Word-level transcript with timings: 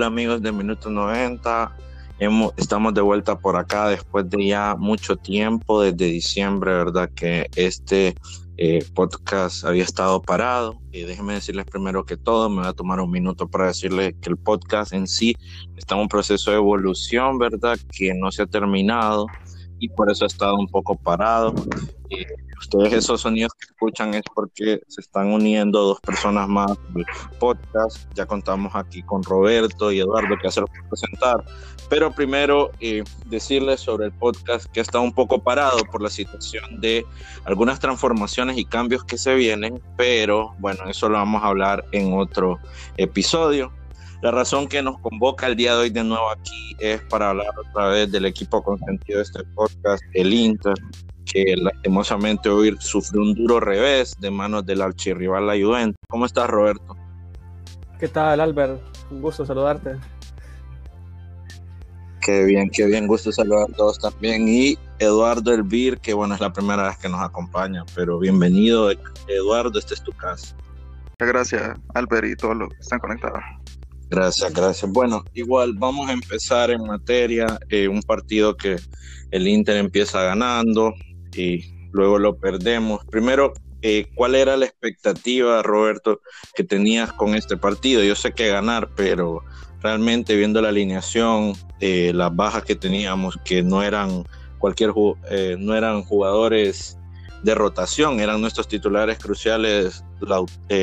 Hola 0.00 0.06
amigos 0.06 0.40
de 0.40 0.50
Minuto 0.50 0.88
90, 0.88 1.76
Hemos, 2.20 2.54
estamos 2.56 2.94
de 2.94 3.02
vuelta 3.02 3.38
por 3.38 3.56
acá 3.56 3.86
después 3.86 4.30
de 4.30 4.46
ya 4.46 4.74
mucho 4.74 5.16
tiempo, 5.16 5.82
desde 5.82 6.06
diciembre, 6.06 6.72
¿verdad? 6.72 7.10
Que 7.14 7.50
este 7.54 8.14
eh, 8.56 8.82
podcast 8.94 9.62
había 9.62 9.82
estado 9.82 10.22
parado. 10.22 10.80
Y 10.90 11.02
déjenme 11.02 11.34
decirles 11.34 11.66
primero 11.66 12.06
que 12.06 12.16
todo, 12.16 12.48
me 12.48 12.60
voy 12.60 12.68
a 12.68 12.72
tomar 12.72 12.98
un 12.98 13.10
minuto 13.10 13.46
para 13.46 13.66
decirles 13.66 14.14
que 14.22 14.30
el 14.30 14.38
podcast 14.38 14.94
en 14.94 15.06
sí 15.06 15.36
está 15.76 15.96
en 15.96 16.00
un 16.00 16.08
proceso 16.08 16.50
de 16.50 16.56
evolución, 16.56 17.36
¿verdad? 17.36 17.78
Que 17.92 18.14
no 18.14 18.32
se 18.32 18.44
ha 18.44 18.46
terminado 18.46 19.26
y 19.80 19.90
por 19.90 20.10
eso 20.10 20.24
ha 20.24 20.28
estado 20.28 20.56
un 20.56 20.68
poco 20.68 20.96
parado. 20.96 21.54
Eh, 22.08 22.24
ustedes 22.60 22.92
esos 22.92 23.22
sonidos 23.22 23.52
que 23.54 23.66
escuchan 23.66 24.14
es 24.14 24.22
porque 24.34 24.80
se 24.86 25.00
están 25.00 25.32
uniendo 25.32 25.82
dos 25.82 26.00
personas 26.00 26.48
más 26.48 26.70
al 26.70 27.06
podcast. 27.38 28.06
Ya 28.14 28.26
contamos 28.26 28.74
aquí 28.74 29.02
con 29.02 29.22
Roberto 29.22 29.90
y 29.90 30.00
Eduardo 30.00 30.36
que 30.40 30.48
hacer 30.48 30.64
presentar. 30.88 31.44
Pero 31.88 32.12
primero 32.12 32.70
eh, 32.78 33.02
decirles 33.26 33.80
sobre 33.80 34.06
el 34.06 34.12
podcast 34.12 34.66
que 34.70 34.80
está 34.80 35.00
un 35.00 35.12
poco 35.12 35.42
parado 35.42 35.78
por 35.90 36.02
la 36.02 36.10
situación 36.10 36.80
de 36.80 37.04
algunas 37.44 37.80
transformaciones 37.80 38.58
y 38.58 38.64
cambios 38.64 39.02
que 39.02 39.18
se 39.18 39.34
vienen, 39.34 39.82
pero 39.96 40.54
bueno, 40.60 40.84
eso 40.88 41.08
lo 41.08 41.16
vamos 41.16 41.42
a 41.42 41.46
hablar 41.46 41.84
en 41.90 42.12
otro 42.12 42.60
episodio. 42.96 43.72
La 44.22 44.30
razón 44.30 44.68
que 44.68 44.82
nos 44.82 44.98
convoca 45.00 45.46
el 45.46 45.56
día 45.56 45.74
de 45.74 45.80
hoy 45.80 45.90
de 45.90 46.04
nuevo 46.04 46.30
aquí 46.30 46.76
es 46.78 47.00
para 47.02 47.30
hablar 47.30 47.48
otra 47.58 47.88
vez 47.88 48.12
del 48.12 48.26
equipo 48.26 48.62
consentido 48.62 49.18
de 49.18 49.24
este 49.24 49.44
podcast, 49.54 50.02
el 50.12 50.32
Inter, 50.32 50.74
que 51.32 51.56
lastimosamente 51.56 52.48
hoy 52.48 52.76
sufrió 52.80 53.22
un 53.22 53.34
duro 53.34 53.60
revés 53.60 54.14
de 54.18 54.30
manos 54.30 54.66
del 54.66 54.82
archirrival 54.82 55.46
la 55.46 55.54
Juventus. 55.54 55.96
¿Cómo 56.08 56.26
estás, 56.26 56.48
Roberto? 56.48 56.96
¿Qué 57.98 58.08
tal, 58.08 58.40
Albert? 58.40 58.80
Un 59.10 59.22
gusto 59.22 59.46
saludarte. 59.46 59.96
Qué 62.20 62.44
bien, 62.44 62.68
qué 62.70 62.86
bien, 62.86 63.06
gusto 63.06 63.32
saludar 63.32 63.68
a 63.70 63.76
todos 63.76 63.98
también. 63.98 64.46
Y 64.48 64.78
Eduardo 64.98 65.54
Elvir, 65.54 65.98
que 65.98 66.12
bueno, 66.12 66.34
es 66.34 66.40
la 66.40 66.52
primera 66.52 66.88
vez 66.88 66.98
que 66.98 67.08
nos 67.08 67.20
acompaña, 67.20 67.84
pero 67.94 68.18
bienvenido, 68.18 68.90
Eduardo, 69.28 69.78
este 69.78 69.94
es 69.94 70.02
tu 70.02 70.12
casa. 70.12 70.54
Muchas 71.18 71.28
gracias, 71.28 71.80
Albert, 71.94 72.26
y 72.26 72.36
todos 72.36 72.56
los 72.56 72.68
que 72.70 72.80
están 72.80 72.98
conectados. 72.98 73.40
Gracias, 74.10 74.52
gracias. 74.52 74.90
Bueno, 74.90 75.24
igual 75.34 75.74
vamos 75.74 76.10
a 76.10 76.12
empezar 76.12 76.70
en 76.70 76.82
materia, 76.82 77.58
eh, 77.68 77.86
un 77.86 78.02
partido 78.02 78.56
que 78.56 78.76
el 79.30 79.46
Inter 79.46 79.76
empieza 79.76 80.22
ganando 80.22 80.92
y 81.34 81.88
luego 81.92 82.18
lo 82.18 82.36
perdemos. 82.36 83.04
Primero, 83.06 83.52
eh, 83.82 84.06
¿cuál 84.14 84.34
era 84.34 84.56
la 84.56 84.66
expectativa, 84.66 85.62
Roberto, 85.62 86.20
que 86.54 86.64
tenías 86.64 87.12
con 87.12 87.34
este 87.34 87.56
partido? 87.56 88.02
Yo 88.02 88.14
sé 88.14 88.32
que 88.32 88.48
ganar, 88.48 88.90
pero 88.96 89.42
realmente 89.82 90.36
viendo 90.36 90.60
la 90.60 90.68
alineación, 90.68 91.54
eh, 91.80 92.12
las 92.14 92.34
bajas 92.34 92.64
que 92.64 92.76
teníamos, 92.76 93.38
que 93.44 93.62
no 93.62 93.82
eran 93.82 94.24
cualquier 94.58 94.92
no 95.58 95.74
eran 95.74 96.02
jugadores 96.02 96.98
de 97.42 97.54
rotación, 97.54 98.20
eran 98.20 98.42
nuestros 98.42 98.68
titulares 98.68 99.18
cruciales, 99.18 100.04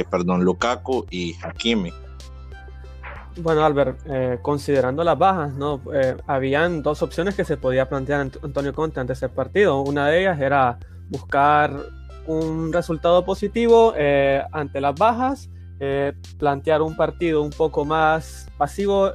perdón, 0.10 0.44
Lukaku 0.44 1.06
y 1.12 1.36
Hakimi. 1.44 1.94
Bueno, 3.40 3.64
Albert, 3.64 4.00
eh, 4.08 4.40
considerando 4.42 5.04
las 5.04 5.18
bajas, 5.18 5.54
¿no? 5.54 5.80
Eh, 5.94 6.18
habían 6.26 6.82
dos 6.82 7.04
opciones 7.04 7.36
que 7.36 7.46
se 7.46 7.56
podía 7.56 7.88
plantear 7.88 8.22
Antonio 8.22 8.74
Conte 8.74 9.00
ante 9.00 9.14
ese 9.14 9.30
partido. 9.30 9.82
Una 9.82 10.08
de 10.08 10.22
ellas 10.22 10.42
era 10.42 10.80
buscar 11.10 11.72
un 12.26 12.74
resultado 12.74 13.24
positivo 13.26 13.94
eh, 13.96 14.42
ante 14.52 14.82
las 14.82 14.96
bajas, 14.96 15.50
plantear 16.40 16.82
un 16.82 16.96
partido 16.96 17.44
un 17.44 17.52
poco 17.52 17.86
más 17.86 18.50
pasivo, 18.58 19.12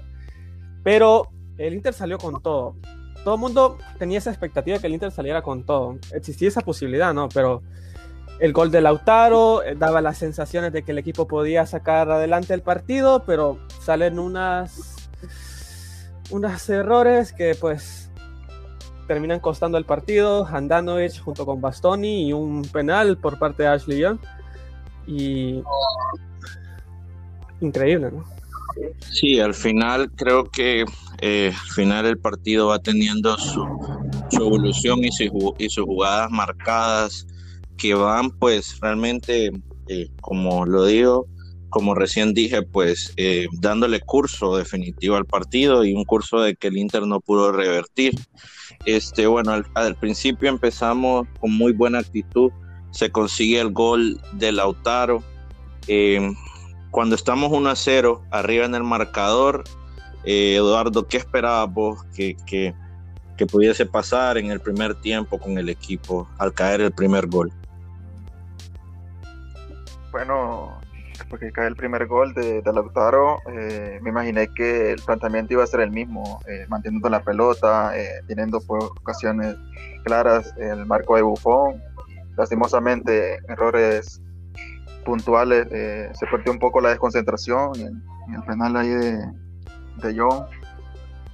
pero 0.84 1.28
el 1.58 1.74
Inter 1.74 1.92
salió 1.92 2.18
con 2.18 2.40
todo. 2.40 2.76
Todo 3.24 3.34
el 3.34 3.40
mundo 3.40 3.78
tenía 3.98 4.18
esa 4.18 4.30
expectativa 4.30 4.76
de 4.76 4.80
que 4.80 4.86
el 4.86 4.92
Inter 4.92 5.10
saliera 5.10 5.42
con 5.42 5.64
todo. 5.64 5.98
Existía 6.12 6.46
esa 6.48 6.60
posibilidad, 6.60 7.12
¿no? 7.12 7.28
Pero 7.28 7.62
el 8.38 8.52
gol 8.52 8.70
de 8.70 8.80
Lautaro 8.80 9.62
daba 9.76 10.00
las 10.00 10.18
sensaciones 10.18 10.72
de 10.72 10.84
que 10.84 10.92
el 10.92 10.98
equipo 10.98 11.26
podía 11.26 11.66
sacar 11.66 12.08
adelante 12.10 12.54
el 12.54 12.62
partido, 12.62 13.24
pero 13.26 13.58
salen 13.84 14.18
unas, 14.18 15.08
unos 16.30 16.68
errores 16.68 17.32
que 17.32 17.54
pues 17.54 18.10
terminan 19.06 19.40
costando 19.40 19.78
el 19.78 19.84
partido. 19.84 20.46
Handanovic 20.46 21.20
junto 21.20 21.44
con 21.44 21.60
Bastoni 21.60 22.28
y 22.28 22.32
un 22.32 22.62
penal 22.62 23.18
por 23.18 23.38
parte 23.38 23.64
de 23.64 23.68
Ashley 23.68 23.98
Young. 23.98 24.18
Y 25.06 25.62
increíble, 27.60 28.10
¿no? 28.12 28.24
Sí, 29.00 29.38
al 29.40 29.54
final 29.54 30.10
creo 30.12 30.44
que 30.44 30.84
eh, 31.20 31.52
al 31.52 31.70
final 31.74 32.06
el 32.06 32.18
partido 32.18 32.68
va 32.68 32.78
teniendo 32.78 33.36
su, 33.36 33.66
evolución 34.30 35.00
y, 35.04 35.10
y 35.58 35.68
sus 35.68 35.84
jugadas 35.84 36.30
marcadas 36.30 37.26
que 37.76 37.94
van 37.94 38.30
pues 38.30 38.78
realmente, 38.80 39.52
eh, 39.88 40.08
como 40.20 40.64
lo 40.64 40.86
digo, 40.86 41.26
como 41.72 41.94
recién 41.94 42.34
dije, 42.34 42.62
pues 42.62 43.14
eh, 43.16 43.46
dándole 43.50 44.00
curso 44.00 44.56
definitivo 44.56 45.16
al 45.16 45.24
partido 45.24 45.84
y 45.84 45.94
un 45.94 46.04
curso 46.04 46.40
de 46.40 46.54
que 46.54 46.68
el 46.68 46.76
Inter 46.76 47.06
no 47.06 47.18
pudo 47.20 47.50
revertir. 47.50 48.14
Este, 48.84 49.26
bueno, 49.26 49.52
al, 49.74 49.96
principio 49.96 50.50
empezamos 50.50 51.26
con 51.40 51.56
muy 51.56 51.72
buena 51.72 52.00
actitud, 52.00 52.52
se 52.90 53.10
consigue 53.10 53.58
el 53.58 53.72
gol 53.72 54.20
de 54.34 54.52
Lautaro. 54.52 55.24
Eh, 55.88 56.32
cuando 56.90 57.14
estamos 57.14 57.50
1 57.50 57.70
a 57.70 57.74
0 57.74 58.22
arriba 58.30 58.66
en 58.66 58.74
el 58.74 58.84
marcador, 58.84 59.64
Eduardo, 60.24 61.08
¿qué 61.08 61.16
esperabas 61.16 61.72
vos 61.72 62.04
que, 62.14 62.36
que 62.46 63.46
pudiese 63.46 63.86
pasar 63.86 64.36
en 64.36 64.50
el 64.50 64.60
primer 64.60 64.94
tiempo 65.00 65.38
con 65.38 65.56
el 65.56 65.70
equipo 65.70 66.28
al 66.38 66.52
caer 66.52 66.82
el 66.82 66.92
primer 66.92 67.26
gol? 67.28 67.50
bueno, 70.12 70.78
porque 71.28 71.52
cae 71.52 71.66
el 71.66 71.76
primer 71.76 72.06
gol 72.06 72.34
de, 72.34 72.62
de 72.62 72.72
Lautaro, 72.72 73.38
eh, 73.50 73.98
me 74.02 74.10
imaginé 74.10 74.48
que 74.48 74.92
el 74.92 75.02
planteamiento 75.02 75.54
iba 75.54 75.64
a 75.64 75.66
ser 75.66 75.80
el 75.80 75.90
mismo, 75.90 76.40
eh, 76.46 76.66
manteniendo 76.68 77.08
la 77.08 77.22
pelota, 77.22 77.96
eh, 77.98 78.22
teniendo 78.26 78.58
ocasiones 78.68 79.56
claras 80.04 80.54
en 80.56 80.78
el 80.80 80.86
marco 80.86 81.16
de 81.16 81.22
Buffon. 81.22 81.82
Lastimosamente, 82.36 83.38
errores 83.48 84.20
puntuales, 85.04 85.66
se 85.68 86.26
perdió 86.30 86.52
un 86.52 86.58
poco 86.58 86.80
la 86.80 86.90
desconcentración 86.90 87.72
en, 87.76 88.34
el 88.34 88.42
penal 88.44 88.76
ahí 88.76 88.88
de, 88.88 89.18
de 90.02 90.16
John. 90.16 90.46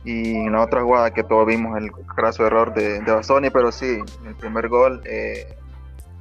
Y 0.04 0.36
en 0.36 0.52
la 0.52 0.62
otra 0.62 0.82
jugada 0.82 1.12
que 1.12 1.22
todos 1.22 1.46
vimos 1.46 1.76
el 1.76 1.90
graso 2.16 2.46
error 2.46 2.72
de, 2.74 3.00
de 3.00 3.12
Bastoni, 3.12 3.50
pero 3.50 3.70
sí, 3.70 3.98
el 4.26 4.34
primer 4.36 4.68
gol 4.68 5.02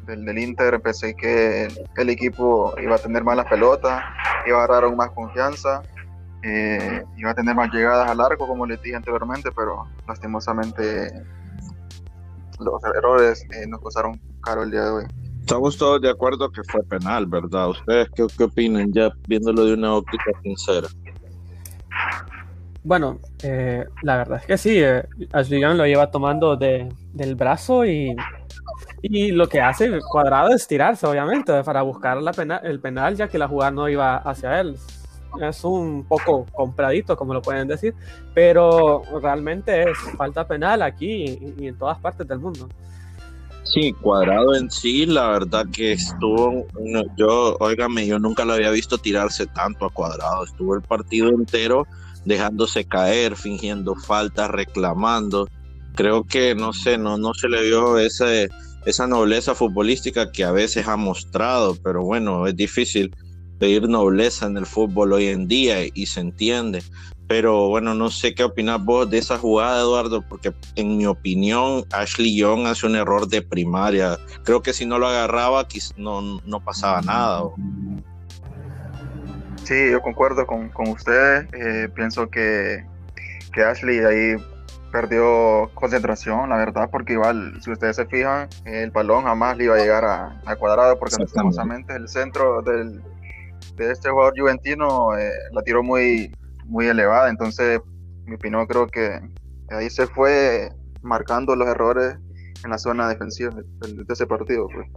del, 0.08 0.26
del 0.26 0.40
Inter 0.40 0.82
pensé 0.82 1.16
que 1.16 1.68
el, 1.98 2.10
equipo 2.10 2.74
iba 2.82 2.96
a 2.96 2.98
tener 2.98 3.24
más 3.24 3.38
la 3.38 3.48
pelota, 3.48 4.04
iba 4.48 4.60
a 4.60 4.64
agarrar 4.64 4.86
aún 4.86 4.96
más 4.96 5.12
confianza, 5.12 5.84
eh, 6.44 7.04
iba 7.18 7.32
a 7.32 7.36
tener 7.36 7.54
más 7.56 7.72
llegadas 7.72 8.10
al 8.10 8.20
arco, 8.22 8.48
como 8.48 8.66
les 8.66 8.82
dije 8.82 8.96
anteriormente, 8.96 9.52
pero 9.56 9.86
lastimosamente 10.08 11.12
los 12.60 12.84
errores 12.96 13.46
eh, 13.54 13.68
nos 13.68 13.82
costaron 13.82 14.20
caro 14.42 14.64
el 14.64 14.72
día 14.72 14.84
de 14.84 14.90
hoy. 14.90 15.04
Estamos 15.42 15.78
todos 15.78 16.02
de 16.02 16.10
acuerdo 16.10 16.50
que 16.52 16.62
fue 16.64 16.84
penal, 16.84 17.26
¿verdad? 17.26 17.70
¿Ustedes 17.70 18.10
qué, 18.16 18.26
qué 18.38 18.44
opinan 18.44 18.92
ya 18.92 19.12
viéndolo 19.28 19.66
de 19.66 19.74
una 19.74 19.94
óptica 19.94 20.32
sincera? 20.42 20.88
Bueno, 22.88 23.20
eh, 23.44 23.86
la 24.02 24.16
verdad 24.16 24.40
es 24.40 24.46
que 24.46 24.58
sí, 24.58 24.80
eh, 24.82 25.04
Ashley 25.34 25.60
lo 25.60 25.86
lleva 25.86 26.10
tomando 26.10 26.56
de, 26.56 26.88
del 27.12 27.36
brazo 27.36 27.86
y 27.86 28.16
y 29.10 29.32
lo 29.32 29.48
que 29.48 29.62
hace 29.62 30.00
Cuadrado 30.00 30.50
es 30.50 30.68
tirarse, 30.68 31.06
obviamente, 31.08 31.64
para 31.64 31.82
buscar 31.82 32.22
la 32.22 32.34
pena, 32.34 32.58
el 32.58 32.80
penal, 32.80 33.16
ya 33.16 33.28
que 33.28 33.38
la 33.38 33.48
jugada 33.48 33.72
no 33.72 33.90
iba 33.90 34.18
hacia 34.18 34.60
él. 34.60 34.78
Es 35.42 35.64
un 35.64 36.06
poco 36.06 36.46
compradito, 36.54 37.16
como 37.16 37.34
lo 37.34 37.42
pueden 37.42 37.68
decir, 37.68 37.94
pero 38.34 39.04
realmente 39.22 39.92
es 39.92 39.98
falta 40.18 40.48
penal 40.48 40.82
aquí 40.82 41.54
y, 41.58 41.68
en 41.68 41.78
todas 41.78 42.00
partes 42.00 42.28
del 42.28 42.40
mundo. 42.40 42.68
Sí, 43.64 43.94
Cuadrado 43.94 44.56
en 44.56 44.72
sí, 44.72 45.06
la 45.06 45.28
verdad 45.30 45.66
que 45.72 45.92
estuvo, 45.92 46.66
yo, 47.18 47.58
óigame, 47.60 48.08
yo 48.08 48.18
nunca 48.18 48.46
lo 48.46 48.54
había 48.54 48.72
visto 48.72 48.98
tirarse 48.98 49.46
tanto 49.46 49.86
a 49.86 49.90
Cuadrado, 49.90 50.46
estuvo 50.46 50.76
el 50.76 50.82
partido 50.82 51.30
entero 51.30 51.86
dejándose 52.24 52.86
caer, 52.86 53.36
fingiendo 53.36 53.96
falta, 53.96 54.48
reclamando. 54.48 55.48
Creo 55.96 56.24
que, 56.26 56.56
no 56.56 56.74
sé, 56.74 56.98
no, 56.98 57.18
no 57.18 57.34
se 57.34 57.48
le 57.48 57.64
vio 57.64 57.98
ese, 57.98 58.50
esa 58.86 59.08
nobleza 59.08 59.56
futbolística 59.56 60.32
que 60.32 60.44
a 60.44 60.52
veces 60.52 60.88
ha 60.88 60.96
mostrado, 60.96 61.76
pero 61.84 62.04
bueno, 62.04 62.48
es 62.48 62.56
difícil 62.56 63.16
pedir 63.60 63.88
nobleza 63.90 64.46
en 64.46 64.58
el 64.58 64.66
fútbol 64.66 65.14
hoy 65.14 65.28
en 65.28 65.48
día 65.48 65.78
y 65.94 66.06
se 66.06 66.20
entiende. 66.20 66.84
Pero 67.28 67.68
bueno, 67.68 67.94
no 67.94 68.10
sé 68.10 68.34
qué 68.34 68.46
opinas 68.46 68.84
vos 68.84 69.10
de 69.10 69.18
esa 69.18 69.38
jugada, 69.38 69.82
Eduardo, 69.82 70.22
porque 70.22 70.54
en 70.76 70.98
mi 70.98 71.06
opinión 71.06 71.84
Ashley 71.92 72.38
Young 72.38 72.68
hace 72.68 72.86
un 72.86 72.96
error 72.96 73.28
de 73.28 73.42
primaria. 73.42 74.18
Creo 74.44 74.62
que 74.62 74.72
si 74.72 74.86
no 74.86 74.98
lo 74.98 75.08
agarraba 75.08 75.68
no, 75.98 76.40
no 76.46 76.64
pasaba 76.64 77.02
nada. 77.02 77.44
Sí, 79.66 79.92
yo 79.92 80.02
concuerdo 80.02 80.48
con, 80.48 80.70
con 80.70 80.88
ustedes. 80.88 81.46
Eh, 81.54 81.90
pienso 81.94 82.30
que, 82.30 82.86
que 83.52 83.62
Ashley 83.62 84.00
ahí 84.00 84.38
perdió 84.92 85.70
concentración, 85.74 86.50
la 86.50 86.58
verdad, 86.58 86.90
porque 86.92 87.14
igual, 87.14 87.60
si 87.62 87.72
ustedes 87.72 87.96
se 87.96 88.06
fijan, 88.06 88.48
el 88.66 88.92
balón 88.92 89.24
jamás 89.24 89.58
le 89.58 89.66
iba 89.66 89.76
a 89.76 89.80
llegar 89.80 90.06
a, 90.06 90.56
cuadrado, 90.58 90.98
porque 90.98 91.18
lastimosamente 91.20 91.96
el 91.96 92.08
centro 92.08 92.62
del, 92.62 93.02
de 93.76 93.92
este 93.92 94.10
jugador 94.10 94.34
juventino 94.38 95.18
eh, 95.18 95.32
la 95.52 95.62
tiró 95.62 95.84
muy, 95.84 96.32
muy 96.66 96.88
elevada. 96.88 97.30
Entonces, 97.30 97.80
mi 98.26 98.36
opinión, 98.36 98.66
creo 98.66 98.88
que 98.88 99.20
ahí 99.70 99.90
se 99.90 100.08
fue 100.08 100.70
marcando 101.02 101.56
los 101.56 101.68
errores 101.68 102.18
en 102.64 102.72
la 102.72 102.78
zona 102.78 103.08
defensiva 103.10 103.52
de, 103.52 104.06
ese 104.10 104.26
partido. 104.26 104.68
Pues 104.74 104.88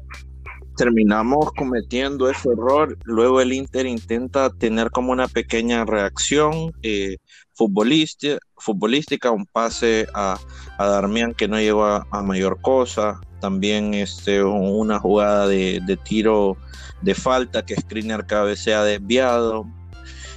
terminamos 0.80 1.52
cometiendo 1.58 2.30
ese 2.30 2.48
error. 2.48 2.96
Luego 3.04 3.42
el 3.42 3.52
Inter 3.52 3.84
intenta 3.84 4.48
tener 4.48 4.90
como 4.90 5.12
una 5.12 5.28
pequeña 5.28 5.84
reacción 5.84 6.72
eh, 6.82 7.18
futbolística, 7.52 8.38
futbolística, 8.56 9.30
un 9.30 9.44
pase 9.44 10.06
a, 10.14 10.38
a 10.78 10.86
Darmian 10.86 11.34
que 11.34 11.48
no 11.48 11.60
llegó 11.60 11.84
a, 11.84 12.22
mayor 12.22 12.62
cosa. 12.62 13.20
También 13.42 13.92
este, 13.92 14.42
una 14.42 14.98
jugada 14.98 15.48
de, 15.48 15.98
tiro 16.02 16.56
de 17.02 17.14
falta 17.14 17.62
que 17.62 17.76
Skriniar 17.76 18.26
cabecea 18.26 18.82
desviado. 18.82 19.66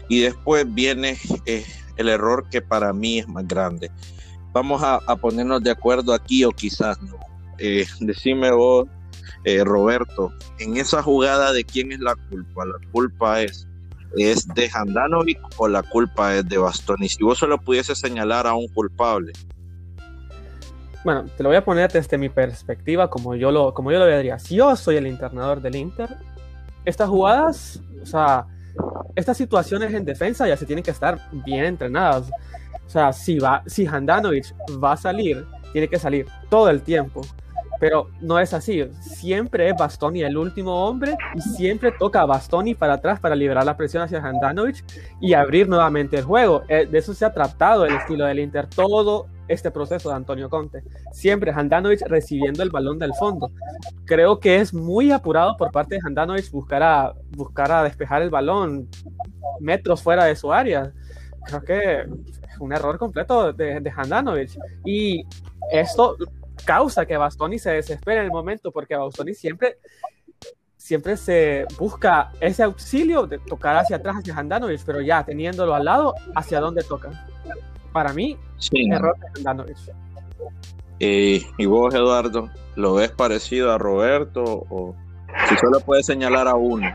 Y 0.09 0.19
después 0.19 0.65
viene 0.73 1.17
eh, 1.45 1.65
el 1.95 2.09
error 2.09 2.49
que 2.51 2.61
para 2.61 2.91
mí 2.91 3.19
es 3.19 3.29
más 3.29 3.47
grande. 3.47 3.89
Vamos 4.51 4.81
a, 4.83 4.99
ponernos 5.15 5.63
de 5.63 5.71
acuerdo 5.71 6.13
aquí 6.13 6.43
o 6.43 6.51
quizás 6.51 7.01
no. 7.01 7.17
Eh, 7.59 7.85
decime 8.01 8.51
vos 8.51 8.89
eh, 9.43 9.63
Roberto, 9.63 10.31
en 10.59 10.77
esa 10.77 11.01
jugada 11.01 11.51
de 11.51 11.63
quién 11.63 11.91
es 11.91 11.99
la 11.99 12.15
culpa, 12.29 12.65
la 12.65 12.77
culpa 12.91 13.41
es 13.41 13.67
es 14.15 14.47
de 14.47 14.69
Handanovic 14.73 15.39
o 15.57 15.67
la 15.67 15.83
culpa 15.83 16.35
es 16.35 16.47
de 16.47 16.57
Bastoni. 16.57 17.09
Si 17.09 17.23
vos 17.23 17.37
solo 17.37 17.57
pudiese 17.57 17.95
señalar 17.95 18.47
a 18.47 18.53
un 18.53 18.67
culpable. 18.67 19.33
Bueno, 21.03 21.25
te 21.35 21.43
lo 21.43 21.49
voy 21.49 21.57
a 21.57 21.65
poner 21.65 21.91
desde 21.91 22.17
mi 22.17 22.29
perspectiva, 22.29 23.09
como 23.09 23.35
yo 23.35 23.51
lo, 23.51 23.73
como 23.73 23.91
yo 23.91 23.99
lo 23.99 24.05
vería. 24.05 24.39
Si 24.39 24.55
yo 24.55 24.75
soy 24.75 24.95
el 24.97 25.07
internador 25.07 25.61
del 25.61 25.75
Inter, 25.75 26.15
estas 26.85 27.09
jugadas, 27.09 27.81
o 28.01 28.05
sea, 28.05 28.45
estas 29.15 29.35
situaciones 29.35 29.93
en 29.93 30.05
defensa 30.05 30.47
ya 30.47 30.55
se 30.55 30.65
tienen 30.65 30.83
que 30.83 30.91
estar 30.91 31.19
bien 31.45 31.65
entrenadas. 31.65 32.29
O 32.85 32.89
sea, 32.89 33.11
si 33.11 33.39
va, 33.39 33.63
si 33.65 33.85
Handanovic 33.85 34.53
va 34.81 34.93
a 34.93 34.97
salir, 34.97 35.45
tiene 35.73 35.87
que 35.89 35.99
salir 35.99 36.27
todo 36.49 36.69
el 36.69 36.81
tiempo 36.81 37.21
pero 37.83 38.07
no 38.21 38.39
es 38.39 38.53
así. 38.53 38.81
Siempre 39.01 39.68
es 39.68 39.75
Bastoni 39.75 40.24
el 40.24 40.38
último 40.38 40.85
hombre 40.88 41.18
y 41.35 41.41
siempre 41.41 41.91
toca 41.91 42.21
a 42.21 42.25
Bastoni 42.25 42.75
para 42.75 42.94
atrás 42.94 43.19
para 43.19 43.35
liberar 43.35 43.65
la 43.65 43.75
presión 43.75 44.01
hacia 44.01 44.19
Handanovic 44.19 44.85
y 45.19 45.33
abrir 45.33 45.68
nuevamente 45.68 46.15
el 46.15 46.24
juego. 46.24 46.63
Eh, 46.69 46.88
de 46.89 46.97
eso 46.97 47.13
se 47.13 47.25
ha 47.25 47.33
tratado 47.33 47.85
el 47.85 47.94
estilo 47.94 48.24
del 48.24 48.39
Inter 48.39 48.68
todo 48.68 49.27
este 49.50 49.69
proceso 49.69 50.07
de 50.07 50.15
Antonio 50.15 50.50
Conte. 50.50 50.81
Siempre 51.12 51.51
Handanovic 51.51 52.07
recibiendo 52.07 52.63
el 52.63 52.69
balón 52.69 53.00
del 53.00 53.13
fondo. 53.15 53.51
Creo 54.06 54.39
que 54.39 54.62
es 54.62 54.74
muy 54.74 55.12
apurado 55.12 55.57
por 55.57 55.69
parte 55.74 55.95
de 55.95 56.01
Handanovic 56.06 56.51
buscar 56.51 56.81
a, 56.83 57.13
buscar 57.31 57.69
a 57.69 57.83
despejar 57.83 58.21
el 58.21 58.29
balón 58.29 58.88
metros 59.59 60.01
fuera 60.01 60.24
de 60.24 60.38
su 60.38 60.53
área. 60.53 60.94
Creo 61.47 61.62
que 61.62 62.00
es 62.47 62.59
un 62.62 62.71
error 62.71 62.97
completo 62.97 63.51
de, 63.51 63.81
de 63.81 63.91
Handanovic. 63.94 64.57
Y 64.86 65.25
esto 65.69 66.15
causa 66.65 67.06
que 67.06 67.18
Bastoni 67.18 67.60
se 67.60 67.71
desespere 67.71 68.19
en 68.19 68.25
el 68.25 68.31
momento, 68.31 68.71
porque 68.71 68.95
Bastoni 68.95 69.33
siempre, 69.33 69.77
siempre 70.77 71.18
se 71.18 71.65
busca 71.77 72.31
ese 72.39 72.63
auxilio 72.63 73.25
de 73.27 73.39
tocar 73.39 73.77
hacia 73.77 73.98
atrás 73.98 74.18
hacia 74.18 74.36
Handanovic, 74.36 74.81
pero 74.86 75.01
ya 75.01 75.24
teniéndolo 75.24 75.75
al 75.75 75.86
lado, 75.86 76.13
¿hacia 76.36 76.60
dónde 76.60 76.83
toca? 76.83 77.27
Para 77.92 78.13
mí, 78.13 78.38
error 78.71 79.18
de 79.19 79.27
Handanovic. 79.27 79.77
¿Y 81.00 81.65
vos, 81.65 81.94
Eduardo, 81.94 82.50
lo 82.75 82.95
ves 82.95 83.12
parecido 83.12 83.71
a 83.71 83.77
Roberto 83.77 84.44
o 84.44 84.95
si 85.50 85.57
solo 85.57 85.80
puedes 85.81 86.06
señalar 86.06 86.48
a 86.48 86.56
uno? 86.56 86.88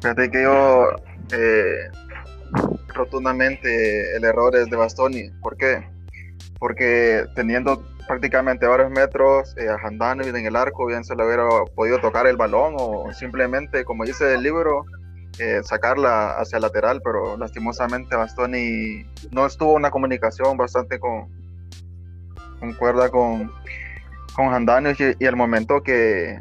Fíjate 0.00 0.30
que 0.30 0.42
yo 0.42 0.90
eh, 1.32 1.90
rotundamente 2.88 4.16
el 4.16 4.24
error 4.24 4.54
es 4.56 4.68
de 4.68 4.76
Bastoni. 4.76 5.30
¿Por 5.40 5.56
qué? 5.56 5.88
Porque 6.58 7.24
teniendo 7.34 7.82
prácticamente 8.06 8.66
varios 8.66 8.90
metros 8.90 9.54
eh, 9.58 9.68
a 9.68 9.76
Handanovic 9.86 10.34
en 10.34 10.46
el 10.46 10.56
arco, 10.56 10.86
bien 10.86 11.04
se 11.04 11.14
le 11.14 11.24
hubiera 11.24 11.44
podido 11.74 12.00
tocar 12.00 12.26
el 12.26 12.36
balón 12.36 12.74
o 12.78 13.12
simplemente, 13.12 13.84
como 13.84 14.04
dice 14.04 14.34
el 14.34 14.42
libro, 14.42 14.84
eh, 15.38 15.60
sacarla 15.62 16.32
hacia 16.32 16.58
lateral, 16.58 17.00
pero 17.04 17.36
lastimosamente 17.36 18.16
Bastoni 18.16 19.04
no 19.30 19.46
estuvo 19.46 19.74
una 19.74 19.90
comunicación 19.90 20.56
bastante 20.56 20.98
con, 20.98 21.28
cuerda 22.78 23.08
con, 23.10 23.52
con 24.34 24.66
y, 24.98 25.24
el 25.24 25.36
momento 25.36 25.82
que, 25.82 26.40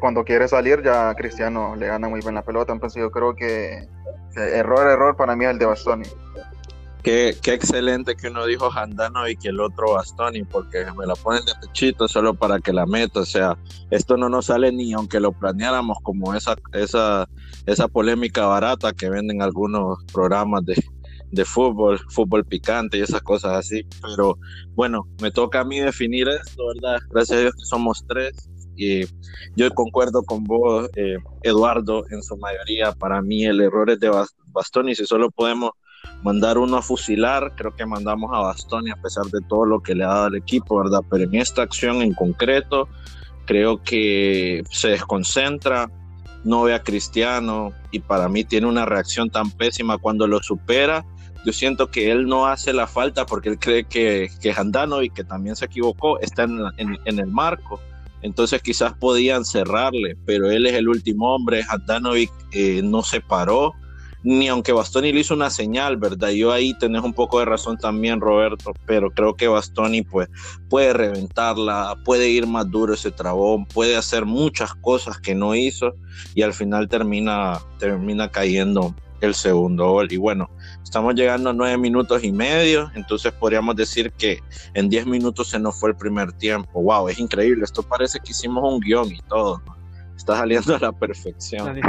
cuando 0.00 0.24
quiere 0.24 0.48
salir 0.48 0.82
ya 0.82 1.14
Cristiano 1.14 1.74
le 1.76 1.86
gana 1.86 2.08
muy 2.08 2.20
bien 2.20 2.34
la 2.34 2.42
pelota, 2.42 2.72
entonces 2.72 3.00
yo 3.00 3.10
creo 3.10 3.34
que, 3.34 3.88
que 4.34 4.40
error, 4.56 4.86
error 4.86 5.16
para 5.16 5.34
mí 5.34 5.46
es 5.46 5.52
el 5.52 5.58
de 5.58 5.66
Bastoni. 5.66 6.04
Qué, 7.02 7.30
excelente 7.44 8.14
que 8.14 8.28
uno 8.28 8.44
dijo 8.44 8.70
Handano 8.70 9.26
y 9.26 9.36
que 9.36 9.48
el 9.48 9.60
otro 9.60 9.94
Bastoni, 9.94 10.44
porque 10.44 10.84
me 10.96 11.06
la 11.06 11.14
ponen 11.14 11.44
de 11.46 11.52
pechito 11.60 12.06
solo 12.08 12.34
para 12.34 12.60
que 12.60 12.72
la 12.72 12.84
meta. 12.84 13.20
O 13.20 13.24
sea, 13.24 13.56
esto 13.90 14.16
no 14.16 14.28
nos 14.28 14.46
sale 14.46 14.70
ni 14.70 14.92
aunque 14.92 15.18
lo 15.18 15.32
planeáramos 15.32 15.98
como 16.02 16.34
esa, 16.34 16.56
esa, 16.72 17.28
esa 17.64 17.88
polémica 17.88 18.46
barata 18.46 18.92
que 18.92 19.08
venden 19.08 19.40
algunos 19.40 20.04
programas 20.12 20.64
de, 20.66 20.74
de 21.30 21.44
fútbol, 21.44 21.98
fútbol 22.10 22.44
picante 22.44 22.98
y 22.98 23.02
esas 23.02 23.22
cosas 23.22 23.52
así. 23.56 23.86
Pero 24.02 24.38
bueno, 24.74 25.08
me 25.22 25.30
toca 25.30 25.60
a 25.60 25.64
mí 25.64 25.80
definir 25.80 26.28
esto, 26.28 26.66
¿verdad? 26.74 27.00
Gracias 27.10 27.38
a 27.38 27.40
Dios 27.40 27.54
que 27.54 27.64
somos 27.64 28.04
tres. 28.06 28.50
Y 28.76 29.04
yo 29.56 29.70
concuerdo 29.74 30.22
con 30.22 30.44
vos, 30.44 30.88
eh, 30.96 31.16
Eduardo, 31.42 32.04
en 32.10 32.22
su 32.22 32.36
mayoría. 32.36 32.92
Para 32.92 33.22
mí 33.22 33.44
el 33.44 33.60
error 33.60 33.90
es 33.90 34.00
de 34.00 34.10
Bastoni. 34.52 34.94
Si 34.94 35.06
solo 35.06 35.30
podemos 35.30 35.72
mandar 36.22 36.58
uno 36.58 36.76
a 36.76 36.82
fusilar, 36.82 37.54
creo 37.56 37.74
que 37.74 37.86
mandamos 37.86 38.30
a 38.32 38.40
Bastoni 38.40 38.90
a 38.90 38.96
pesar 38.96 39.26
de 39.26 39.40
todo 39.48 39.64
lo 39.64 39.80
que 39.80 39.94
le 39.94 40.04
ha 40.04 40.08
dado 40.08 40.24
al 40.26 40.36
equipo, 40.36 40.78
¿verdad? 40.78 41.00
Pero 41.10 41.24
en 41.24 41.34
esta 41.34 41.62
acción 41.62 42.02
en 42.02 42.14
concreto, 42.14 42.88
creo 43.46 43.82
que 43.82 44.62
se 44.70 44.88
desconcentra, 44.88 45.90
no 46.44 46.62
ve 46.62 46.74
a 46.74 46.82
Cristiano 46.82 47.72
y 47.90 48.00
para 48.00 48.28
mí 48.28 48.44
tiene 48.44 48.66
una 48.66 48.86
reacción 48.86 49.30
tan 49.30 49.50
pésima 49.50 49.98
cuando 49.98 50.26
lo 50.26 50.40
supera. 50.42 51.04
Yo 51.44 51.52
siento 51.52 51.90
que 51.90 52.10
él 52.10 52.26
no 52.26 52.46
hace 52.46 52.72
la 52.72 52.86
falta 52.86 53.26
porque 53.26 53.48
él 53.48 53.58
cree 53.58 53.84
que, 53.84 54.30
que 54.40 54.54
y 55.02 55.10
que 55.10 55.24
también 55.24 55.56
se 55.56 55.64
equivocó, 55.64 56.20
está 56.20 56.44
en, 56.44 56.60
en, 56.76 57.18
el 57.18 57.26
marco. 57.26 57.80
Entonces 58.22 58.60
quizás 58.60 58.92
podían 58.92 59.46
cerrarle, 59.46 60.16
pero 60.26 60.50
él 60.50 60.66
es 60.66 60.74
el 60.74 60.88
último 60.88 61.34
hombre. 61.34 61.64
Handanovic 61.66 62.30
eh, 62.52 62.82
no 62.84 63.02
se 63.02 63.22
paró, 63.22 63.72
ni 64.22 64.48
aunque 64.48 64.72
Bastoni 64.72 65.12
le 65.12 65.20
hizo 65.20 65.34
una 65.34 65.50
señal, 65.50 65.96
¿verdad? 65.96 66.30
Yo 66.30 66.52
ahí 66.52 66.74
tenés 66.74 67.02
un 67.02 67.12
poco 67.12 67.38
de 67.38 67.46
razón 67.46 67.78
también, 67.78 68.20
Roberto, 68.20 68.72
pero 68.86 69.10
creo 69.10 69.34
que 69.34 69.48
Bastoni 69.48 70.02
pues 70.02 70.28
puede 70.68 70.92
reventarla, 70.92 71.96
puede 72.04 72.28
ir 72.28 72.46
más 72.46 72.70
duro 72.70 72.94
ese 72.94 73.10
trabón, 73.10 73.66
puede 73.66 73.96
hacer 73.96 74.26
muchas 74.26 74.74
cosas 74.74 75.18
que 75.18 75.34
no 75.34 75.54
hizo 75.54 75.94
y 76.34 76.42
al 76.42 76.52
final 76.52 76.88
termina, 76.88 77.60
termina 77.78 78.30
cayendo 78.30 78.94
el 79.20 79.34
segundo 79.34 79.90
gol. 79.90 80.08
Y 80.10 80.16
bueno, 80.16 80.50
estamos 80.82 81.14
llegando 81.14 81.50
a 81.50 81.52
nueve 81.52 81.78
minutos 81.78 82.22
y 82.24 82.32
medio, 82.32 82.90
entonces 82.94 83.32
podríamos 83.32 83.76
decir 83.76 84.12
que 84.12 84.42
en 84.74 84.88
diez 84.88 85.06
minutos 85.06 85.48
se 85.48 85.58
nos 85.58 85.78
fue 85.78 85.90
el 85.90 85.96
primer 85.96 86.32
tiempo. 86.32 86.82
Wow, 86.82 87.08
es 87.08 87.18
increíble, 87.18 87.64
esto 87.64 87.82
parece 87.82 88.18
que 88.20 88.32
hicimos 88.32 88.62
un 88.70 88.80
guion 88.80 89.10
y 89.12 89.20
todo, 89.28 89.62
Está 90.16 90.36
saliendo 90.36 90.76
a 90.76 90.78
la 90.78 90.92
perfección 90.92 91.80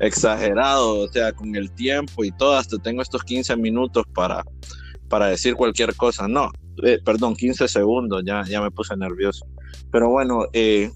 exagerado, 0.00 1.00
o 1.00 1.08
sea, 1.08 1.32
con 1.32 1.54
el 1.56 1.70
tiempo 1.72 2.24
y 2.24 2.30
todo, 2.32 2.56
hasta 2.56 2.78
tengo 2.78 3.02
estos 3.02 3.22
15 3.22 3.56
minutos 3.56 4.04
para, 4.14 4.44
para 5.08 5.26
decir 5.26 5.54
cualquier 5.54 5.94
cosa. 5.94 6.28
No, 6.28 6.50
eh, 6.82 6.98
perdón, 7.04 7.34
15 7.34 7.68
segundos, 7.68 8.22
ya, 8.24 8.44
ya 8.44 8.60
me 8.60 8.70
puse 8.70 8.96
nervioso. 8.96 9.46
Pero 9.90 10.10
bueno, 10.10 10.46
eh, 10.52 10.90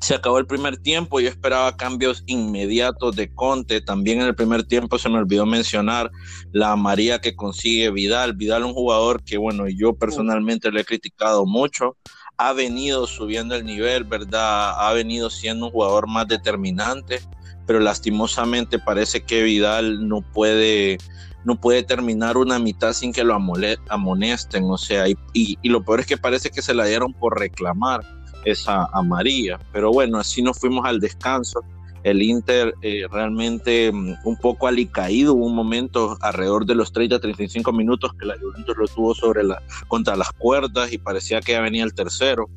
se 0.00 0.14
acabó 0.14 0.38
el 0.38 0.46
primer 0.46 0.76
tiempo, 0.76 1.18
yo 1.20 1.28
esperaba 1.28 1.76
cambios 1.76 2.24
inmediatos 2.26 3.16
de 3.16 3.32
Conte, 3.32 3.80
también 3.80 4.20
en 4.20 4.26
el 4.26 4.34
primer 4.34 4.64
tiempo 4.64 4.98
se 4.98 5.08
me 5.08 5.16
olvidó 5.16 5.46
mencionar 5.46 6.10
la 6.52 6.76
María 6.76 7.20
que 7.20 7.34
consigue 7.34 7.90
Vidal, 7.90 8.34
Vidal 8.34 8.64
un 8.64 8.74
jugador 8.74 9.24
que 9.24 9.38
bueno, 9.38 9.66
yo 9.66 9.94
personalmente 9.94 10.70
le 10.70 10.82
he 10.82 10.84
criticado 10.84 11.46
mucho, 11.46 11.96
ha 12.36 12.52
venido 12.52 13.06
subiendo 13.06 13.54
el 13.54 13.64
nivel, 13.64 14.04
¿verdad? 14.04 14.74
Ha 14.76 14.92
venido 14.92 15.30
siendo 15.30 15.66
un 15.66 15.72
jugador 15.72 16.06
más 16.06 16.28
determinante 16.28 17.20
pero 17.66 17.80
lastimosamente 17.80 18.78
parece 18.78 19.22
que 19.22 19.42
Vidal 19.42 20.08
no 20.08 20.20
puede, 20.20 20.98
no 21.44 21.60
puede 21.60 21.82
terminar 21.82 22.36
una 22.36 22.58
mitad 22.58 22.92
sin 22.92 23.12
que 23.12 23.24
lo 23.24 23.34
amonesten, 23.34 24.64
o 24.64 24.78
sea, 24.78 25.08
y, 25.08 25.16
y, 25.32 25.68
lo 25.68 25.84
peor 25.84 26.00
es 26.00 26.06
que 26.06 26.16
parece 26.16 26.50
que 26.50 26.62
se 26.62 26.74
la 26.74 26.84
dieron 26.84 27.12
por 27.14 27.38
reclamar 27.38 28.02
esa 28.44 28.84
a 28.92 29.02
María, 29.02 29.58
pero 29.72 29.92
bueno, 29.92 30.18
así 30.18 30.42
nos 30.42 30.58
fuimos 30.58 30.84
al 30.84 31.00
descanso 31.00 31.62
el 32.04 32.22
Inter 32.22 32.74
eh, 32.82 33.06
realmente 33.10 33.90
mm, 33.90 34.16
un 34.24 34.36
poco 34.36 34.68
alicaído, 34.68 35.34
hubo 35.34 35.46
un 35.46 35.54
momento 35.54 36.16
alrededor 36.20 36.66
de 36.66 36.74
los 36.74 36.92
30-35 36.92 37.74
minutos 37.74 38.12
que 38.18 38.26
la 38.26 38.36
Juventus 38.38 38.76
lo 38.76 38.86
tuvo 38.86 39.14
sobre 39.14 39.42
la, 39.42 39.62
contra 39.88 40.14
las 40.14 40.30
cuerdas 40.32 40.92
y 40.92 40.98
parecía 40.98 41.40
que 41.40 41.52
ya 41.52 41.60
venía 41.60 41.82
el 41.82 41.94
tercero. 41.94 42.48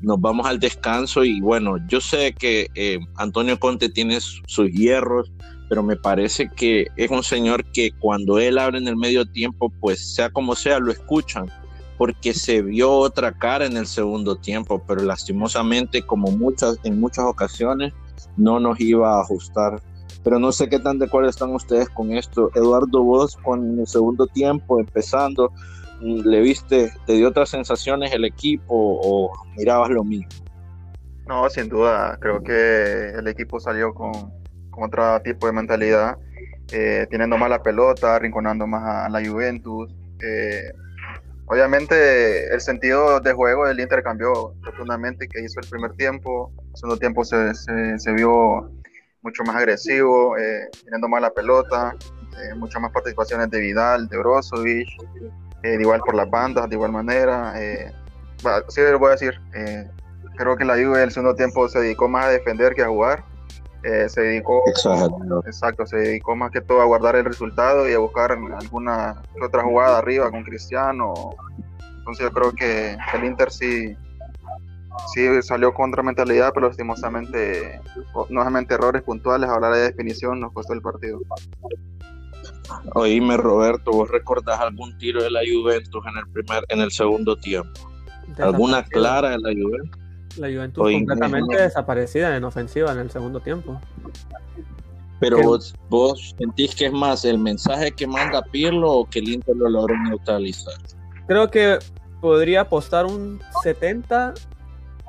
Nos 0.00 0.20
vamos 0.20 0.46
al 0.46 0.58
descanso 0.58 1.24
y 1.24 1.40
bueno, 1.40 1.76
yo 1.88 2.00
sé 2.00 2.32
que 2.32 2.68
eh, 2.74 2.98
Antonio 3.16 3.58
Conte 3.58 3.88
tiene 3.88 4.18
sus 4.20 4.70
hierros, 4.70 5.30
pero 5.68 5.82
me 5.82 5.96
parece 5.96 6.48
que 6.48 6.86
es 6.96 7.10
un 7.10 7.22
señor 7.22 7.64
que 7.72 7.92
cuando 7.92 8.38
él 8.38 8.58
habla 8.58 8.78
en 8.78 8.88
el 8.88 8.96
medio 8.96 9.26
tiempo, 9.26 9.70
pues 9.80 10.14
sea 10.14 10.30
como 10.30 10.54
sea, 10.54 10.78
lo 10.78 10.90
escuchan 10.90 11.50
porque 12.00 12.32
se 12.32 12.62
vio 12.62 12.90
otra 12.90 13.30
cara 13.30 13.66
en 13.66 13.76
el 13.76 13.86
segundo 13.86 14.34
tiempo, 14.36 14.82
pero 14.88 15.02
lastimosamente, 15.02 16.00
como 16.00 16.30
muchas, 16.30 16.78
en 16.82 16.98
muchas 16.98 17.26
ocasiones, 17.26 17.92
no 18.38 18.58
nos 18.58 18.80
iba 18.80 19.18
a 19.18 19.20
ajustar. 19.20 19.82
Pero 20.24 20.38
no 20.38 20.50
sé 20.50 20.70
qué 20.70 20.78
tan 20.78 20.98
de 20.98 21.04
acuerdo 21.04 21.28
están 21.28 21.54
ustedes 21.54 21.90
con 21.90 22.12
esto. 22.12 22.50
Eduardo, 22.54 23.02
vos 23.02 23.36
con 23.36 23.78
el 23.78 23.86
segundo 23.86 24.26
tiempo 24.26 24.80
empezando, 24.80 25.52
¿le 26.00 26.40
viste, 26.40 26.92
te 27.06 27.12
dio 27.14 27.28
otras 27.28 27.50
sensaciones 27.50 28.12
el 28.12 28.24
equipo 28.24 28.64
o 28.74 29.32
mirabas 29.56 29.90
lo 29.90 30.04
mismo? 30.04 30.28
No, 31.26 31.48
sin 31.48 31.68
duda, 31.68 32.18
creo 32.20 32.42
que 32.42 33.10
el 33.10 33.28
equipo 33.28 33.60
salió 33.60 33.94
con, 33.94 34.12
otro 34.72 35.20
tipo 35.22 35.46
de 35.46 35.52
mentalidad, 35.52 36.16
eh, 36.72 37.06
teniendo 37.10 37.36
más 37.36 37.50
la 37.50 37.62
pelota, 37.62 38.18
rinconando 38.18 38.66
más 38.66 39.06
a, 39.06 39.08
la 39.08 39.24
Juventus. 39.24 39.94
Eh, 40.22 40.72
Obviamente 41.52 42.46
el 42.54 42.60
sentido 42.60 43.18
de 43.18 43.32
juego 43.32 43.66
del 43.66 43.80
Inter 43.80 44.04
cambió 44.04 44.54
profundamente 44.62 45.26
que 45.26 45.42
hizo 45.42 45.58
el 45.58 45.68
primer 45.68 45.92
tiempo. 45.94 46.52
El 46.70 46.76
segundo 46.76 46.96
tiempo 46.96 47.24
se, 47.24 48.12
vio 48.14 48.70
mucho 49.22 49.42
más 49.42 49.56
agresivo, 49.56 50.38
eh, 50.38 50.68
teniendo 50.84 51.08
más 51.08 51.20
la 51.20 51.30
pelota, 51.30 51.96
muchas 52.56 52.80
más 52.80 52.92
participaciones 52.92 53.50
de 53.50 53.58
Vidal, 53.58 54.08
de 54.08 54.16
Brozovic, 54.16 54.88
eh, 55.62 55.76
de 55.76 55.82
igual 55.82 56.00
por 56.00 56.14
las 56.14 56.30
bandas, 56.30 56.68
de 56.68 56.76
igual 56.76 56.92
manera. 56.92 57.52
Eh, 57.56 57.92
sí, 58.68 58.80
lo 58.80 58.98
voy 58.98 59.08
a 59.08 59.12
decir, 59.12 59.40
creo 60.36 60.56
que 60.56 60.64
la 60.64 60.74
Juve 60.74 61.02
el 61.02 61.10
segundo 61.10 61.34
tiempo 61.34 61.68
se 61.68 61.80
dedicó 61.80 62.08
más 62.08 62.26
a 62.26 62.28
defender 62.30 62.74
que 62.74 62.82
a 62.82 62.88
jugar. 62.88 63.24
Eh, 63.82 64.10
se 64.10 64.20
dedicó 64.20 64.62
exacto. 65.46 65.86
se 65.86 65.96
dedicó 65.96 66.36
más 66.36 66.50
que 66.50 66.60
todo 66.60 66.82
a 66.82 66.84
guardar 66.84 67.16
el 67.16 67.24
resultado 67.24 67.88
y 67.88 67.94
a 67.94 67.98
buscar 67.98 68.32
alguna 68.32 69.22
otra 69.42 69.62
jugada 69.62 69.96
arriba 69.96 70.30
con 70.30 70.44
Cristiano 70.44 71.14
entonces 71.96 72.26
yo 72.26 72.30
creo 72.30 72.52
que 72.52 72.98
el 73.14 73.24
Inter 73.24 73.50
sí 73.50 73.96
sí 75.14 75.42
salió 75.42 75.72
contra 75.72 76.02
mentalidad 76.02 76.52
pero 76.52 76.68
lastimosamente 76.68 77.80
nuevamente 78.28 78.74
errores 78.74 79.02
puntuales 79.02 79.48
a 79.48 79.54
hablar 79.54 79.72
de 79.72 79.80
definición 79.80 80.40
nos 80.40 80.52
costó 80.52 80.74
el 80.74 80.82
partido 80.82 81.18
Oíme 82.94 83.36
Roberto, 83.36 83.90
¿vos 83.92 84.10
recordás 84.10 84.60
algún 84.60 84.96
tiro 84.98 85.22
de 85.22 85.30
la 85.30 85.40
Juventus 85.40 86.02
en 86.06 86.18
el 86.18 86.32
primer, 86.32 86.64
en 86.68 86.80
el 86.80 86.90
segundo 86.90 87.36
tiempo? 87.36 87.80
¿Alguna 88.38 88.84
clara 88.84 89.30
de 89.30 89.38
la 89.38 89.50
Juventus? 89.52 90.00
La 90.36 90.48
Juventus 90.48 90.92
completamente 90.92 91.60
desaparecida 91.60 92.36
en 92.36 92.44
ofensiva 92.44 92.92
en 92.92 92.98
el 92.98 93.10
segundo 93.10 93.40
tiempo. 93.40 93.80
Pero 95.18 95.42
vos, 95.42 95.74
vos 95.90 96.34
sentís 96.38 96.74
que 96.74 96.86
es 96.86 96.92
más 96.92 97.24
el 97.24 97.38
mensaje 97.38 97.92
que 97.92 98.06
manda 98.06 98.42
Pirlo 98.42 98.90
o 98.90 99.08
que 99.08 99.18
el 99.18 99.28
Inter 99.28 99.54
lo 99.56 99.68
logró 99.68 99.94
neutralizar. 100.04 100.74
Creo 101.26 101.50
que 101.50 101.78
podría 102.20 102.62
apostar 102.62 103.06
un 103.06 103.40
70 103.62 104.34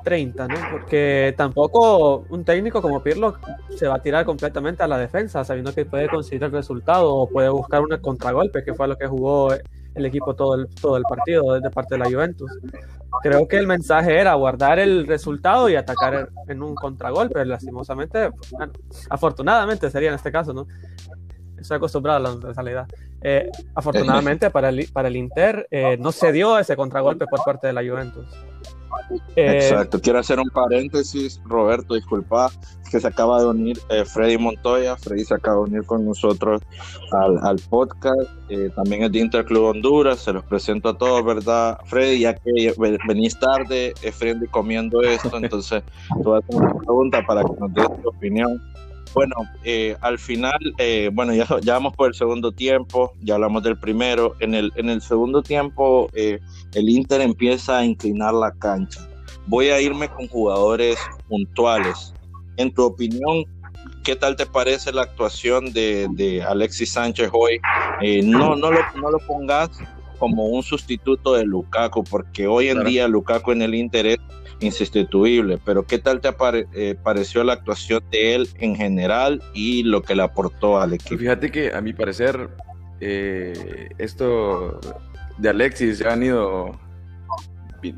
30, 0.02 0.48
¿no? 0.48 0.54
Porque 0.70 1.34
tampoco 1.36 2.24
un 2.28 2.44
técnico 2.44 2.82
como 2.82 3.02
Pirlo 3.02 3.36
se 3.76 3.86
va 3.86 3.96
a 3.96 4.02
tirar 4.02 4.24
completamente 4.24 4.82
a 4.82 4.88
la 4.88 4.98
defensa, 4.98 5.44
sabiendo 5.44 5.74
que 5.74 5.84
puede 5.84 6.08
conseguir 6.08 6.44
el 6.44 6.52
resultado 6.52 7.14
o 7.14 7.28
puede 7.28 7.48
buscar 7.48 7.80
un 7.80 7.96
contragolpe, 8.00 8.64
que 8.64 8.74
fue 8.74 8.88
lo 8.88 8.96
que 8.96 9.06
jugó 9.06 9.52
el 9.94 10.06
equipo 10.06 10.34
todo 10.34 10.54
el, 10.54 10.68
todo 10.68 10.96
el 10.96 11.04
partido 11.04 11.60
de 11.60 11.70
parte 11.70 11.94
de 11.94 11.98
la 11.98 12.10
Juventus. 12.10 12.50
Creo 13.22 13.46
que 13.46 13.58
el 13.58 13.66
mensaje 13.66 14.18
era 14.18 14.34
guardar 14.34 14.78
el 14.78 15.06
resultado 15.06 15.68
y 15.68 15.76
atacar 15.76 16.30
en 16.48 16.62
un 16.62 16.74
contragolpe. 16.74 17.44
Lastimosamente, 17.44 18.30
afortunadamente 19.10 19.90
sería 19.90 20.08
en 20.08 20.14
este 20.14 20.32
caso, 20.32 20.52
¿no? 20.52 20.66
Estoy 21.58 21.76
acostumbrado 21.76 22.16
a 22.16 22.20
la 22.20 22.32
universalidad. 22.32 22.88
Eh, 23.20 23.48
afortunadamente 23.74 24.50
para 24.50 24.70
el, 24.70 24.88
para 24.92 25.06
el 25.06 25.14
Inter 25.14 25.68
eh, 25.70 25.96
no 25.96 26.10
se 26.10 26.32
dio 26.32 26.58
ese 26.58 26.74
contragolpe 26.74 27.26
por 27.26 27.44
parte 27.44 27.68
de 27.68 27.72
la 27.72 27.82
Juventus. 27.82 28.26
Eh, 29.36 29.58
Exacto, 29.62 30.00
quiero 30.00 30.18
hacer 30.18 30.38
un 30.38 30.48
paréntesis, 30.50 31.40
Roberto, 31.44 31.94
disculpa, 31.94 32.50
que 32.90 33.00
se 33.00 33.06
acaba 33.06 33.40
de 33.40 33.46
unir 33.46 33.78
eh, 33.88 34.04
Freddy 34.04 34.38
Montoya, 34.38 34.96
Freddy 34.96 35.24
se 35.24 35.34
acaba 35.34 35.56
de 35.56 35.62
unir 35.62 35.86
con 35.86 36.04
nosotros 36.04 36.62
al, 37.12 37.56
podcast, 37.70 38.20
eh, 38.48 38.70
también 38.74 39.04
es 39.04 39.12
de 39.12 39.20
Interclub 39.20 39.64
Honduras, 39.64 40.20
se 40.20 40.32
los 40.32 40.44
presento 40.44 40.90
a 40.90 40.98
todos, 40.98 41.24
¿verdad? 41.24 41.78
Freddy, 41.86 42.20
ya 42.20 42.34
que 42.34 42.74
venís 43.06 43.38
tarde, 43.38 43.94
Freddy 44.12 44.46
comiendo 44.48 45.00
esto, 45.02 45.36
entonces 45.36 45.82
a 46.10 46.38
hacer 46.38 46.54
una 46.54 46.74
pregunta 46.74 47.24
para 47.26 47.42
que 47.42 47.52
nos 47.58 47.72
des 47.72 47.86
tu 48.02 48.08
opinión. 48.08 48.60
Bueno, 49.14 49.34
eh, 49.62 49.96
al 50.00 50.18
final, 50.18 50.58
eh, 50.78 51.10
bueno, 51.12 51.34
ya, 51.34 51.46
ya, 51.60 51.74
vamos 51.74 51.94
por 51.94 52.08
el 52.08 52.14
segundo 52.14 52.50
tiempo, 52.52 53.12
ya 53.20 53.34
hablamos 53.34 53.62
del 53.62 53.76
primero. 53.78 54.34
En 54.40 54.54
el, 54.54 54.72
en 54.76 54.88
el 54.88 55.02
segundo 55.02 55.42
tiempo, 55.42 56.08
eh, 56.14 56.38
el 56.74 56.88
Inter 56.88 57.20
empieza 57.20 57.78
a 57.78 57.84
inclinar 57.84 58.32
la 58.32 58.52
cancha. 58.52 59.06
Voy 59.46 59.68
a 59.68 59.80
irme 59.80 60.08
con 60.08 60.28
jugadores 60.28 60.98
puntuales. 61.28 62.14
En 62.56 62.72
tu 62.72 62.84
opinión, 62.84 63.44
¿qué 64.02 64.16
tal 64.16 64.36
te 64.36 64.46
parece 64.46 64.92
la 64.92 65.02
actuación 65.02 65.72
de, 65.72 66.06
de 66.12 66.42
Alexis 66.42 66.92
Sánchez 66.92 67.30
hoy? 67.32 67.60
no, 68.24 68.56
no, 68.56 68.70
lo, 68.70 68.80
no 68.96 69.10
lo 69.10 69.18
pongas 69.20 69.70
como 70.22 70.46
un 70.46 70.62
sustituto 70.62 71.34
de 71.34 71.44
Lukaku, 71.44 72.04
porque 72.04 72.46
hoy 72.46 72.68
en 72.68 72.84
día 72.84 73.08
Lukaku 73.08 73.50
en 73.50 73.62
el 73.62 73.74
Inter 73.74 74.06
es 74.06 74.18
insustituible, 74.60 75.58
pero 75.64 75.84
¿qué 75.84 75.98
tal 75.98 76.20
te 76.20 76.28
eh, 76.74 76.94
pareció 77.02 77.42
la 77.42 77.54
actuación 77.54 78.04
de 78.12 78.36
él 78.36 78.48
en 78.60 78.76
general 78.76 79.42
y 79.52 79.82
lo 79.82 80.02
que 80.02 80.14
le 80.14 80.22
aportó 80.22 80.80
al 80.80 80.92
equipo? 80.92 81.18
Fíjate 81.18 81.50
que 81.50 81.74
a 81.74 81.80
mi 81.80 81.92
parecer 81.92 82.50
eh, 83.00 83.88
esto 83.98 84.78
de 85.38 85.48
Alexis 85.48 85.98
se 85.98 86.06
ha 86.06 86.10
venido 86.10 86.70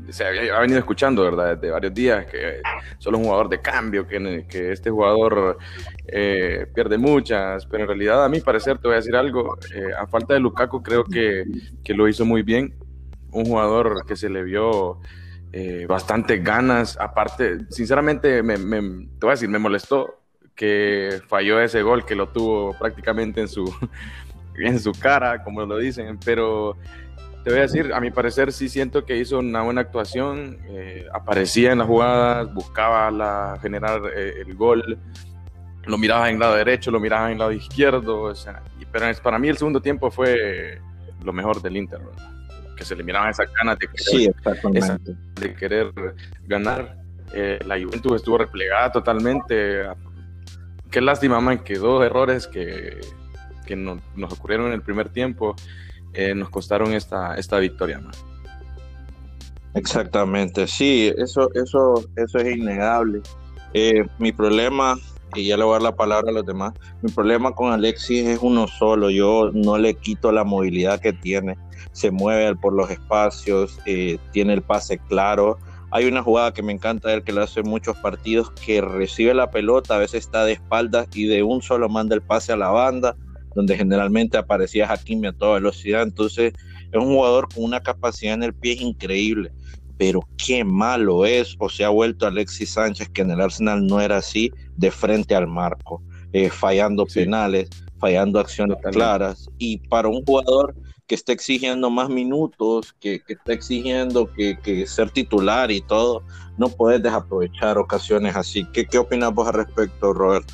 se 0.09 0.25
ha 0.25 0.59
venido 0.59 0.79
escuchando, 0.79 1.23
¿verdad? 1.23 1.55
Desde 1.55 1.71
varios 1.71 1.93
días 1.93 2.25
que 2.25 2.61
solo 2.97 3.17
es 3.17 3.21
un 3.21 3.25
jugador 3.25 3.49
de 3.49 3.61
cambio, 3.61 4.07
que, 4.07 4.45
que 4.49 4.71
este 4.71 4.89
jugador 4.89 5.57
eh, 6.07 6.67
pierde 6.73 6.97
muchas, 6.97 7.65
pero 7.65 7.83
en 7.83 7.87
realidad 7.89 8.25
a 8.25 8.29
mi 8.29 8.41
parecer, 8.41 8.77
te 8.77 8.87
voy 8.87 8.93
a 8.93 8.97
decir 8.97 9.15
algo, 9.15 9.57
a 9.97 10.07
falta 10.07 10.33
de 10.33 10.39
Lukaku 10.39 10.81
creo 10.81 11.03
que, 11.03 11.45
que, 11.83 11.93
lo 11.93 12.07
hizo 12.07 12.25
muy 12.25 12.41
bien, 12.41 12.73
un 13.31 13.45
jugador 13.45 14.05
que 14.05 14.15
se 14.15 14.29
le 14.29 14.43
vio 14.43 14.99
eh, 15.57 15.85
bastantes 15.87 16.43
ganas. 16.43 16.97
Aparte, 16.99 17.59
sinceramente, 17.69 18.43
me, 18.43 18.57
te 18.57 19.21
voy 19.21 19.29
a 19.29 19.31
decir, 19.31 19.47
me 19.47 19.57
molestó 19.57 20.19
que 20.53 21.21
falló 21.27 21.61
ese 21.61 21.81
gol, 21.81 22.05
que 22.05 22.13
lo 22.13 22.29
tuvo 22.29 22.77
prácticamente 22.77 23.41
en 23.41 23.47
su, 23.47 23.73
en 24.57 24.79
su 24.79 24.91
cara, 24.91 25.43
como 25.43 25.65
lo 25.65 25.77
dicen, 25.77 26.19
pero 26.23 26.75
te 27.45 27.51
voy 27.51 27.59
a 27.59 27.61
decir, 27.61 27.93
a 27.93 27.99
mi 28.01 28.09
parecer 28.09 28.51
sí 28.51 28.67
siento 28.67 29.05
que 29.05 29.17
hizo 29.17 29.37
una 29.37 29.61
buena 29.61 29.81
actuación, 29.81 30.57
eh, 30.67 31.05
aparecía 31.13 31.73
en 31.73 31.77
las 31.77 31.87
jugadas, 31.87 32.51
buscaba 32.51 33.11
la, 33.11 33.59
generar 33.61 34.01
eh, 34.15 34.41
el 34.43 34.55
gol, 34.55 34.97
lo 35.85 35.97
miraba 35.99 36.31
en 36.31 36.39
lado 36.39 36.55
derecho, 36.55 36.89
lo 36.89 36.99
miraba 36.99 37.31
en 37.31 37.37
lado 37.37 37.51
izquierdo, 37.51 38.23
o 38.23 38.33
sea, 38.33 38.63
pero 38.91 39.05
para 39.21 39.37
mí 39.37 39.47
el 39.47 39.57
segundo 39.57 39.79
tiempo 39.79 40.09
fue 40.09 40.81
lo 41.23 41.31
mejor 41.33 41.61
del 41.61 41.77
Inter 41.77 41.99
que 42.75 42.83
se 42.83 42.95
le 42.95 43.03
miraban 43.03 43.29
esas 43.29 43.47
ganas 43.53 43.77
de 43.77 45.53
querer, 45.53 45.93
ganar. 46.47 46.97
Eh, 47.31 47.59
la 47.63 47.75
Juventus 47.75 48.15
estuvo 48.15 48.39
replegada 48.39 48.91
totalmente. 48.91 49.83
Qué 50.89 50.99
lástima, 50.99 51.39
man, 51.39 51.59
que 51.59 51.75
dos 51.75 52.03
errores 52.03 52.47
que, 52.47 52.99
que 53.67 53.75
nos 53.75 54.33
ocurrieron 54.33 54.67
en 54.67 54.73
el 54.73 54.81
primer 54.81 55.09
tiempo 55.09 55.55
eh, 56.15 56.33
nos 56.35 56.49
costaron 56.49 56.93
esta, 56.93 57.35
esta 57.35 57.59
victoria, 57.59 57.99
man. 57.99 58.13
Exactamente, 59.73 60.67
sí, 60.67 61.11
eso, 61.17 61.49
eso, 61.53 62.05
eso 62.15 62.37
es 62.37 62.57
innegable. 62.57 63.21
Eh, 63.73 64.05
mi 64.19 64.31
problema, 64.31 64.97
y 65.35 65.47
ya 65.47 65.57
le 65.57 65.65
voy 65.65 65.71
a 65.71 65.75
dar 65.75 65.81
la 65.81 65.95
palabra 65.95 66.29
a 66.31 66.33
los 66.33 66.45
demás, 66.45 66.73
mi 67.01 67.11
problema 67.11 67.51
con 67.51 67.73
Alexis 67.73 68.25
es 68.25 68.39
uno 68.41 68.67
solo, 68.67 69.09
yo 69.09 69.51
no 69.53 69.77
le 69.77 69.95
quito 69.95 70.31
la 70.31 70.45
movilidad 70.45 71.01
que 71.01 71.11
tiene 71.11 71.57
se 71.95 72.11
mueve 72.11 72.55
por 72.55 72.73
los 72.73 72.91
espacios, 72.91 73.79
eh, 73.85 74.17
tiene 74.33 74.53
el 74.53 74.61
pase 74.61 74.97
claro. 74.97 75.57
Hay 75.91 76.05
una 76.05 76.21
jugada 76.21 76.53
que 76.53 76.61
me 76.61 76.73
encanta 76.73 77.07
ver 77.07 77.23
que 77.23 77.31
lo 77.31 77.41
hace 77.41 77.61
en 77.61 77.69
muchos 77.69 77.95
partidos, 77.97 78.51
que 78.51 78.81
recibe 78.81 79.33
la 79.33 79.49
pelota, 79.49 79.95
a 79.95 79.99
veces 79.99 80.25
está 80.25 80.43
de 80.43 80.51
espaldas 80.51 81.07
y 81.13 81.25
de 81.25 81.41
un 81.43 81.61
solo 81.61 81.87
manda 81.87 82.13
el 82.13 82.21
pase 82.21 82.51
a 82.51 82.57
la 82.57 82.69
banda, 82.69 83.15
donde 83.55 83.75
generalmente 83.75 84.37
aparecía 84.37 84.91
Hakimi 84.91 85.27
a 85.27 85.33
toda 85.33 85.55
velocidad. 85.55 86.03
Entonces 86.03 86.53
es 86.91 86.99
un 86.99 87.07
jugador 87.07 87.47
con 87.51 87.63
una 87.63 87.81
capacidad 87.81 88.35
en 88.35 88.43
el 88.43 88.53
pie 88.53 88.73
increíble 88.79 89.51
pero 89.97 90.27
qué 90.37 90.63
malo 90.63 91.25
es 91.25 91.55
o 91.59 91.69
se 91.69 91.83
ha 91.83 91.89
vuelto 91.89 92.27
Alexis 92.27 92.71
Sánchez, 92.71 93.09
que 93.09 93.21
en 93.21 93.31
el 93.31 93.41
Arsenal 93.41 93.85
no 93.85 94.01
era 94.01 94.17
así, 94.17 94.51
de 94.75 94.91
frente 94.91 95.35
al 95.35 95.47
marco, 95.47 96.01
eh, 96.33 96.49
fallando 96.49 97.05
penales, 97.05 97.69
fallando 97.99 98.39
acciones 98.39 98.77
claras. 98.91 99.49
Y 99.57 99.77
para 99.87 100.07
un 100.07 100.23
jugador 100.25 100.75
que 101.07 101.15
está 101.15 101.31
exigiendo 101.31 101.89
más 101.89 102.09
minutos, 102.09 102.93
que, 102.99 103.21
que 103.21 103.33
está 103.33 103.53
exigiendo 103.53 104.31
que, 104.33 104.57
que, 104.59 104.85
ser 104.87 105.11
titular 105.11 105.71
y 105.71 105.81
todo, 105.81 106.23
no 106.57 106.67
puedes 106.69 107.01
desaprovechar 107.01 107.77
ocasiones 107.77 108.35
así. 108.35 108.65
¿Qué, 108.73 108.85
qué 108.85 108.97
opinas 108.97 109.33
vos 109.33 109.47
al 109.47 109.53
respecto, 109.53 110.13
Roberto? 110.13 110.53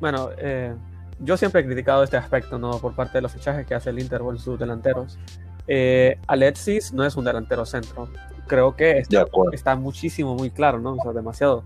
Bueno, 0.00 0.30
eh, 0.36 0.74
yo 1.18 1.36
siempre 1.36 1.60
he 1.60 1.64
criticado 1.64 2.02
este 2.02 2.16
aspecto, 2.16 2.58
¿no? 2.58 2.78
Por 2.78 2.94
parte 2.94 3.18
de 3.18 3.22
los 3.22 3.32
fichajes 3.32 3.66
que 3.66 3.74
hace 3.74 3.90
el 3.90 3.98
Inter 3.98 4.20
con 4.20 4.38
sus 4.38 4.58
delanteros. 4.58 5.18
Eh, 5.66 6.18
Alexis 6.26 6.92
no 6.92 7.04
es 7.04 7.16
un 7.16 7.24
delantero 7.24 7.64
centro. 7.64 8.08
Creo 8.46 8.76
que 8.76 8.98
está, 8.98 9.26
está 9.52 9.76
muchísimo, 9.76 10.34
muy 10.34 10.50
claro, 10.50 10.78
¿no? 10.78 10.94
O 10.94 11.02
sea, 11.02 11.12
demasiado. 11.12 11.62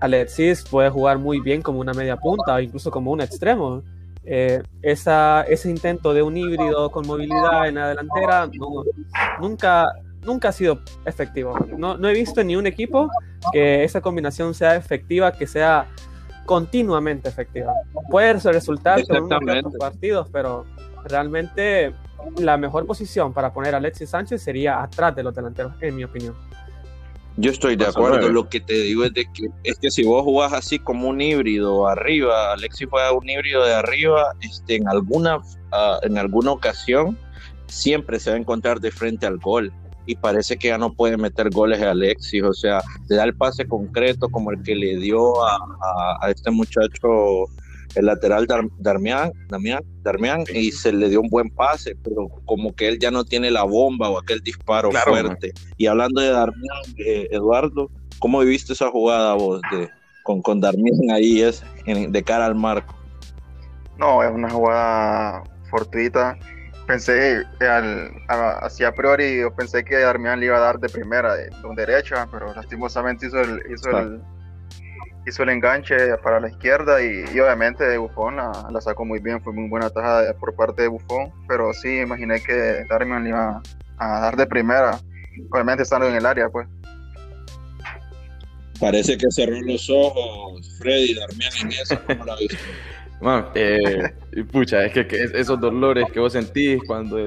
Alexis 0.00 0.64
puede 0.64 0.90
jugar 0.90 1.18
muy 1.18 1.40
bien 1.40 1.62
como 1.62 1.80
una 1.80 1.92
media 1.92 2.16
punta 2.16 2.54
o 2.54 2.60
incluso 2.60 2.90
como 2.90 3.10
un 3.10 3.20
extremo. 3.20 3.82
Eh, 4.24 4.62
esa, 4.82 5.42
ese 5.42 5.70
intento 5.70 6.12
de 6.12 6.22
un 6.22 6.36
híbrido 6.36 6.90
con 6.90 7.06
movilidad 7.06 7.66
en 7.66 7.76
la 7.76 7.88
delantera 7.88 8.50
nunca, 9.40 9.86
nunca 10.22 10.48
ha 10.48 10.52
sido 10.52 10.80
efectivo. 11.04 11.56
No, 11.76 11.96
no 11.96 12.08
he 12.08 12.12
visto 12.12 12.40
en 12.40 12.48
ni 12.48 12.56
un 12.56 12.66
equipo 12.66 13.08
que 13.52 13.84
esa 13.84 14.00
combinación 14.00 14.54
sea 14.54 14.76
efectiva, 14.76 15.32
que 15.32 15.46
sea 15.46 15.88
continuamente 16.48 17.28
efectiva. 17.28 17.74
Puede 18.10 18.32
resultar 18.32 19.06
con 19.06 19.24
unos 19.24 19.74
partidos, 19.78 20.28
pero 20.32 20.64
realmente 21.04 21.92
la 22.38 22.56
mejor 22.56 22.86
posición 22.86 23.34
para 23.34 23.52
poner 23.52 23.74
a 23.74 23.76
Alexis 23.76 24.08
Sánchez 24.08 24.42
sería 24.42 24.82
atrás 24.82 25.14
de 25.14 25.22
los 25.22 25.34
delanteros, 25.34 25.74
en 25.82 25.94
mi 25.94 26.04
opinión. 26.04 26.34
Yo 27.36 27.50
estoy 27.50 27.76
de 27.76 27.84
acuerdo, 27.84 28.30
lo 28.30 28.48
que 28.48 28.60
te 28.60 28.72
digo 28.72 29.04
es 29.04 29.12
de 29.12 29.26
que 29.26 29.48
es 29.62 29.78
que 29.78 29.90
si 29.90 30.04
vos 30.04 30.24
jugás 30.24 30.54
así 30.54 30.78
como 30.78 31.10
un 31.10 31.20
híbrido 31.20 31.86
arriba, 31.86 32.54
Alexis 32.54 32.88
juega 32.90 33.12
un 33.12 33.28
híbrido 33.28 33.66
de 33.66 33.74
arriba, 33.74 34.34
este, 34.40 34.76
en 34.76 34.88
alguna 34.88 35.36
uh, 35.36 35.42
en 36.02 36.16
alguna 36.16 36.52
ocasión 36.52 37.18
siempre 37.66 38.18
se 38.18 38.30
va 38.30 38.36
a 38.36 38.40
encontrar 38.40 38.80
de 38.80 38.90
frente 38.90 39.26
al 39.26 39.36
gol 39.36 39.70
y 40.08 40.16
parece 40.16 40.56
que 40.56 40.68
ya 40.68 40.78
no 40.78 40.94
puede 40.94 41.18
meter 41.18 41.50
goles 41.50 41.82
a 41.82 41.90
Alexis, 41.90 42.42
o 42.42 42.54
sea, 42.54 42.80
le 43.08 43.16
da 43.16 43.24
el 43.24 43.36
pase 43.36 43.68
concreto 43.68 44.30
como 44.30 44.50
el 44.50 44.62
que 44.62 44.74
le 44.74 44.96
dio 44.96 45.44
a, 45.44 45.58
a, 46.22 46.30
este 46.30 46.50
muchacho, 46.50 47.44
el 47.94 48.06
lateral 48.06 48.46
Darmian, 48.78 49.30
Damián, 49.48 49.82
Darmian, 50.02 50.44
y 50.54 50.72
se 50.72 50.94
le 50.94 51.10
dio 51.10 51.20
un 51.20 51.28
buen 51.28 51.50
pase, 51.50 51.94
pero 52.02 52.26
como 52.46 52.74
que 52.74 52.88
él 52.88 52.98
ya 52.98 53.10
no 53.10 53.22
tiene 53.22 53.50
la 53.50 53.64
bomba 53.64 54.08
o 54.08 54.18
aquel 54.18 54.40
disparo 54.40 54.90
fuerte. 54.90 55.52
Y 55.76 55.86
hablando 55.86 56.22
de 56.22 56.30
Darmian, 56.30 56.82
eh, 56.96 57.28
Eduardo, 57.30 57.90
¿cómo 58.18 58.40
viviste 58.40 58.72
esa 58.72 58.90
jugada 58.90 59.34
vos 59.34 59.60
de, 59.70 59.90
con, 60.22 60.40
con 60.40 60.58
Darmian 60.58 61.10
ahí 61.10 61.42
es, 61.42 61.62
de 61.84 62.22
cara 62.22 62.46
al 62.46 62.54
marco? 62.54 62.96
No, 63.98 64.22
es 64.22 64.32
una 64.34 64.48
jugada 64.48 65.42
fortuita 65.68 66.38
pensé, 66.88 67.44
al, 67.60 68.10
así 68.62 68.82
a 68.82 68.92
priori, 68.92 69.40
yo 69.40 69.54
pensé 69.54 69.84
que 69.84 69.98
Darmian 69.98 70.40
le 70.40 70.46
iba 70.46 70.56
a 70.56 70.60
dar 70.60 70.80
de 70.80 70.88
primera, 70.88 71.34
de, 71.36 71.50
derecha, 71.76 72.26
pero 72.32 72.52
lastimosamente 72.54 73.26
hizo 73.26 73.40
el, 73.40 73.62
hizo 73.70 73.90
el, 73.90 74.20
hizo 75.26 75.42
el 75.42 75.50
enganche 75.50 76.16
para 76.22 76.40
la 76.40 76.48
izquierda 76.48 77.00
y, 77.02 77.38
obviamente 77.38 77.84
de 77.84 77.98
Buffon 77.98 78.36
la, 78.36 78.80
sacó 78.80 79.04
muy 79.04 79.20
bien, 79.20 79.40
fue 79.42 79.52
muy 79.52 79.68
buena 79.68 79.90
tajada 79.90 80.32
por 80.34 80.56
parte 80.56 80.82
de 80.82 80.88
Buffon, 80.88 81.30
pero 81.46 81.74
sí 81.74 82.00
imaginé 82.00 82.42
que 82.42 82.82
Darmian 82.88 83.22
le 83.22 83.30
iba 83.30 83.62
a 83.98 84.20
dar 84.20 84.36
de 84.36 84.46
primera, 84.46 84.98
obviamente 85.52 85.82
estando 85.82 86.08
en 86.08 86.14
el 86.14 86.24
área, 86.24 86.48
pues. 86.48 86.66
Parece 88.80 89.18
que 89.18 89.30
cerró 89.30 89.60
los 89.60 89.90
ojos 89.90 90.78
Freddy 90.78 91.14
Darmian 91.14 91.52
en 91.60 91.72
eso, 91.72 92.00
¿cómo 92.06 92.24
la 92.24 92.36
viste? 92.36 92.56
eh, 93.54 94.02
pucha, 94.52 94.84
es 94.84 94.92
que, 94.92 95.06
esos 95.34 95.60
dolores 95.60 96.06
que 96.12 96.20
vos 96.20 96.32
sentís 96.32 96.80
cuando, 96.86 97.18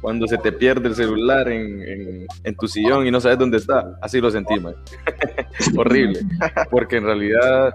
cuando 0.00 0.26
se 0.26 0.38
te 0.38 0.52
pierde 0.52 0.88
el 0.88 0.94
celular 0.94 1.48
en, 1.48 2.26
en, 2.44 2.56
tu 2.56 2.68
sillón 2.68 3.06
y 3.06 3.10
no 3.10 3.20
sabes 3.20 3.38
dónde 3.38 3.58
está, 3.58 3.96
así 4.02 4.20
lo 4.20 4.30
sentí, 4.30 4.58
man. 4.60 4.74
Horrible. 5.76 6.20
Porque 6.70 6.96
en 6.96 7.04
realidad 7.04 7.72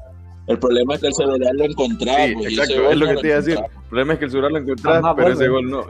el 0.50 0.58
problema 0.58 0.95
es 0.95 1.02
que 1.02 1.08
el 1.08 1.13
celular 1.13 1.56
lo 1.56 1.63
encontramos. 1.63 2.45
Sí, 2.47 2.56
exacto, 2.56 2.91
es 2.91 2.97
lo 2.97 3.08
que 3.08 3.15
te 3.17 3.28
iba 3.28 3.36
a 3.36 3.41
decir. 3.41 3.60
El 3.89 3.93
problema 3.93 4.13
es 4.13 4.19
que 4.19 4.25
el 4.25 4.32
celular 4.32 4.52
lo 4.52 4.58
encontrás, 4.60 5.04
pero 5.15 5.30
ese 5.30 5.47
gol 5.47 5.67
no. 5.67 5.88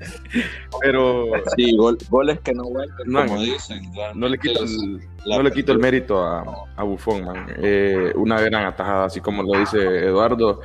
pero. 0.80 1.26
Sí, 1.54 1.76
goles 2.08 2.40
que 2.40 2.54
no 2.54 2.64
vuelven, 2.64 3.28
como 3.28 3.42
dicen. 3.42 3.82
No 4.14 4.28
le, 4.28 4.38
quito 4.38 4.64
el, 4.64 5.00
no 5.26 5.42
le 5.42 5.52
quito 5.52 5.72
el 5.72 5.78
mérito 5.78 6.24
a, 6.24 6.66
a 6.74 6.82
Buffon, 6.84 7.26
man. 7.26 7.46
Eh, 7.58 8.14
una 8.14 8.40
gran 8.40 8.64
atajada, 8.64 9.04
así 9.04 9.20
como 9.20 9.42
lo 9.42 9.58
dice 9.58 9.76
Eduardo. 9.78 10.62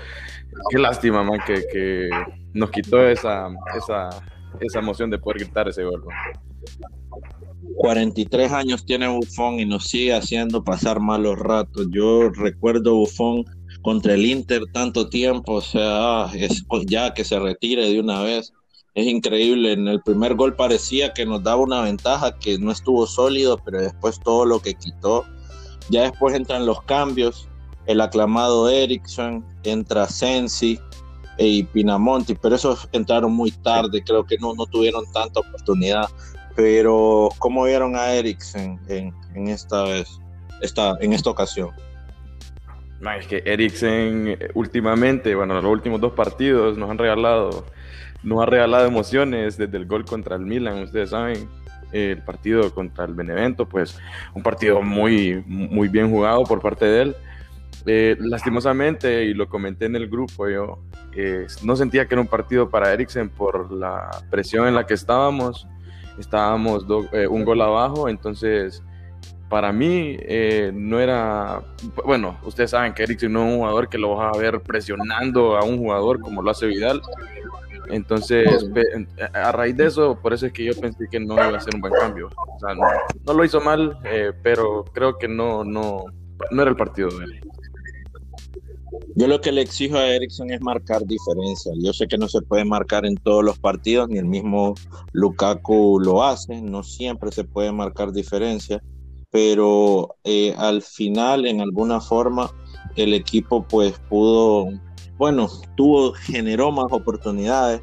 Qué 0.69 0.79
lástima, 0.79 1.21
man, 1.21 1.41
que, 1.45 1.65
que 1.69 2.09
nos 2.53 2.71
quitó 2.71 3.05
esa, 3.05 3.49
esa, 3.75 4.09
esa 4.61 4.79
emoción 4.79 5.09
de 5.09 5.17
poder 5.17 5.39
gritar 5.39 5.67
ese 5.67 5.83
gol. 5.83 6.01
43 7.75 8.53
años 8.53 8.85
tiene 8.85 9.09
Buffon 9.09 9.59
y 9.59 9.65
nos 9.65 9.89
sigue 9.89 10.13
haciendo 10.13 10.63
pasar 10.63 11.01
malos 11.01 11.37
ratos. 11.37 11.87
Yo 11.89 12.29
recuerdo 12.29 12.95
Buffon 12.95 13.43
contra 13.83 14.13
el 14.13 14.25
Inter 14.25 14.63
tanto 14.71 15.09
tiempo, 15.09 15.55
o 15.55 15.61
sea, 15.61 16.31
es, 16.33 16.63
ya 16.87 17.13
que 17.13 17.23
se 17.23 17.37
retire 17.37 17.87
de 17.87 17.99
una 17.99 18.23
vez. 18.23 18.53
Es 18.95 19.07
increíble, 19.07 19.73
en 19.73 19.87
el 19.87 20.01
primer 20.01 20.35
gol 20.35 20.55
parecía 20.55 21.13
que 21.13 21.25
nos 21.25 21.43
daba 21.43 21.61
una 21.61 21.81
ventaja, 21.81 22.37
que 22.39 22.57
no 22.57 22.71
estuvo 22.71 23.05
sólido, 23.05 23.59
pero 23.63 23.81
después 23.81 24.19
todo 24.19 24.45
lo 24.45 24.59
que 24.59 24.75
quitó. 24.75 25.25
Ya 25.89 26.03
después 26.03 26.35
entran 26.35 26.65
los 26.65 26.81
cambios, 26.83 27.47
el 27.85 27.99
aclamado 28.01 28.69
Ericsson, 28.69 29.43
entra 29.63 30.07
Sensi 30.07 30.79
y 31.37 31.63
Pinamonti, 31.63 32.35
pero 32.35 32.55
esos 32.55 32.87
entraron 32.93 33.33
muy 33.33 33.51
tarde, 33.51 34.03
creo 34.03 34.23
que 34.25 34.37
no, 34.37 34.53
no 34.53 34.65
tuvieron 34.67 35.05
tanta 35.11 35.41
oportunidad. 35.41 36.07
Pero, 36.55 37.29
¿cómo 37.39 37.63
vieron 37.63 37.95
a 37.95 38.13
Eriksen 38.13 38.79
en, 38.87 39.11
en, 39.33 39.47
esta 39.47 39.83
vez, 39.83 40.07
esta, 40.61 40.95
en 41.01 41.13
esta 41.13 41.31
ocasión? 41.31 41.71
Es 43.11 43.27
que 43.27 43.43
Eriksen 43.45 44.27
eh, 44.29 44.49
últimamente, 44.53 45.35
bueno, 45.35 45.55
los 45.61 45.71
últimos 45.71 45.99
dos 45.99 46.13
partidos 46.13 46.77
nos 46.77 46.89
han 46.89 46.97
regalado, 46.97 47.65
nos 48.23 48.41
ha 48.41 48.45
regalado 48.45 48.87
emociones 48.87 49.57
desde 49.57 49.77
el 49.77 49.85
gol 49.85 50.05
contra 50.05 50.35
el 50.35 50.45
Milan, 50.45 50.83
ustedes 50.83 51.09
saben, 51.09 51.49
el 51.91 52.23
partido 52.23 52.73
contra 52.73 53.05
el 53.05 53.13
Benevento, 53.13 53.67
pues 53.67 53.99
un 54.33 54.41
partido 54.41 54.81
muy, 54.81 55.43
muy 55.45 55.89
bien 55.89 56.09
jugado 56.09 56.43
por 56.43 56.59
parte 56.59 56.85
de 56.85 57.01
él. 57.03 57.15
Eh, 57.85 58.15
lastimosamente, 58.19 59.25
y 59.25 59.33
lo 59.33 59.47
comenté 59.47 59.85
en 59.85 59.95
el 59.95 60.07
grupo, 60.07 60.49
yo 60.49 60.79
eh, 61.15 61.45
no 61.63 61.75
sentía 61.75 62.07
que 62.07 62.15
era 62.15 62.21
un 62.21 62.27
partido 62.27 62.69
para 62.69 62.93
Eriksen 62.93 63.29
por 63.29 63.71
la 63.71 64.09
presión 64.31 64.67
en 64.67 64.73
la 64.73 64.87
que 64.87 64.93
estábamos 64.93 65.67
estábamos 66.19 66.85
un 67.29 67.43
gol 67.43 67.59
abajo, 67.61 68.07
entonces 68.07 68.83
para 69.53 69.71
mí 69.71 70.17
eh, 70.21 70.71
no 70.73 70.99
era, 70.99 71.61
bueno, 72.03 72.39
ustedes 72.43 72.71
saben 72.71 72.91
que 72.91 73.03
Eriksen 73.03 73.31
no 73.31 73.45
es 73.45 73.51
un 73.51 73.57
jugador 73.59 73.87
que 73.87 73.99
lo 73.99 74.15
vas 74.15 74.35
a 74.35 74.39
ver 74.39 74.59
presionando 74.61 75.55
a 75.55 75.63
un 75.63 75.77
jugador 75.77 76.19
como 76.21 76.41
lo 76.41 76.49
hace 76.49 76.65
Vidal, 76.65 77.03
entonces 77.91 78.47
a 79.31 79.51
raíz 79.51 79.77
de 79.77 79.85
eso, 79.85 80.17
por 80.19 80.33
eso 80.33 80.47
es 80.47 80.53
que 80.53 80.65
yo 80.65 80.73
pensé 80.81 81.07
que 81.07 81.19
no 81.19 81.35
iba 81.35 81.55
a 81.55 81.61
ser 81.61 81.75
un 81.75 81.81
buen 81.81 81.93
cambio, 81.93 82.31
o 82.35 82.59
sea, 82.59 82.73
no, 82.73 83.33
lo 83.35 83.45
hizo 83.45 83.61
mal, 83.61 83.99
eh, 84.05 84.31
pero 84.41 84.85
creo 84.91 85.19
que 85.19 85.27
no, 85.27 85.63
no, 85.63 86.05
no 86.49 86.61
era 86.63 86.71
el 86.71 86.75
partido 86.75 87.09
de 87.09 87.25
él. 87.25 87.41
Yo 89.13 89.27
lo 89.27 89.39
que 89.39 89.51
le 89.51 89.61
exijo 89.61 89.97
a 89.97 90.07
Ericsson 90.07 90.49
es 90.49 90.61
marcar 90.61 91.05
diferencia. 91.05 91.71
Yo 91.79 91.93
sé 91.93 92.07
que 92.07 92.17
no 92.17 92.27
se 92.27 92.41
puede 92.41 92.65
marcar 92.65 93.05
en 93.05 93.15
todos 93.15 93.43
los 93.43 93.59
partidos, 93.59 94.09
ni 94.09 94.17
el 94.17 94.25
mismo 94.25 94.73
Lukaku 95.11 95.99
lo 95.99 96.23
hace, 96.23 96.59
no 96.63 96.81
siempre 96.81 97.31
se 97.31 97.43
puede 97.43 97.71
marcar 97.71 98.11
diferencia, 98.11 98.81
pero 99.33 100.15
eh, 100.23 100.53
al 100.57 100.81
final, 100.81 101.45
en 101.47 101.59
alguna 101.59 101.99
forma, 101.99 102.51
el 102.95 103.13
equipo 103.13 103.63
pues 103.67 103.99
pudo, 104.07 104.69
bueno, 105.17 105.49
tuvo, 105.75 106.13
generó 106.13 106.71
más 106.71 106.85
oportunidades, 106.91 107.81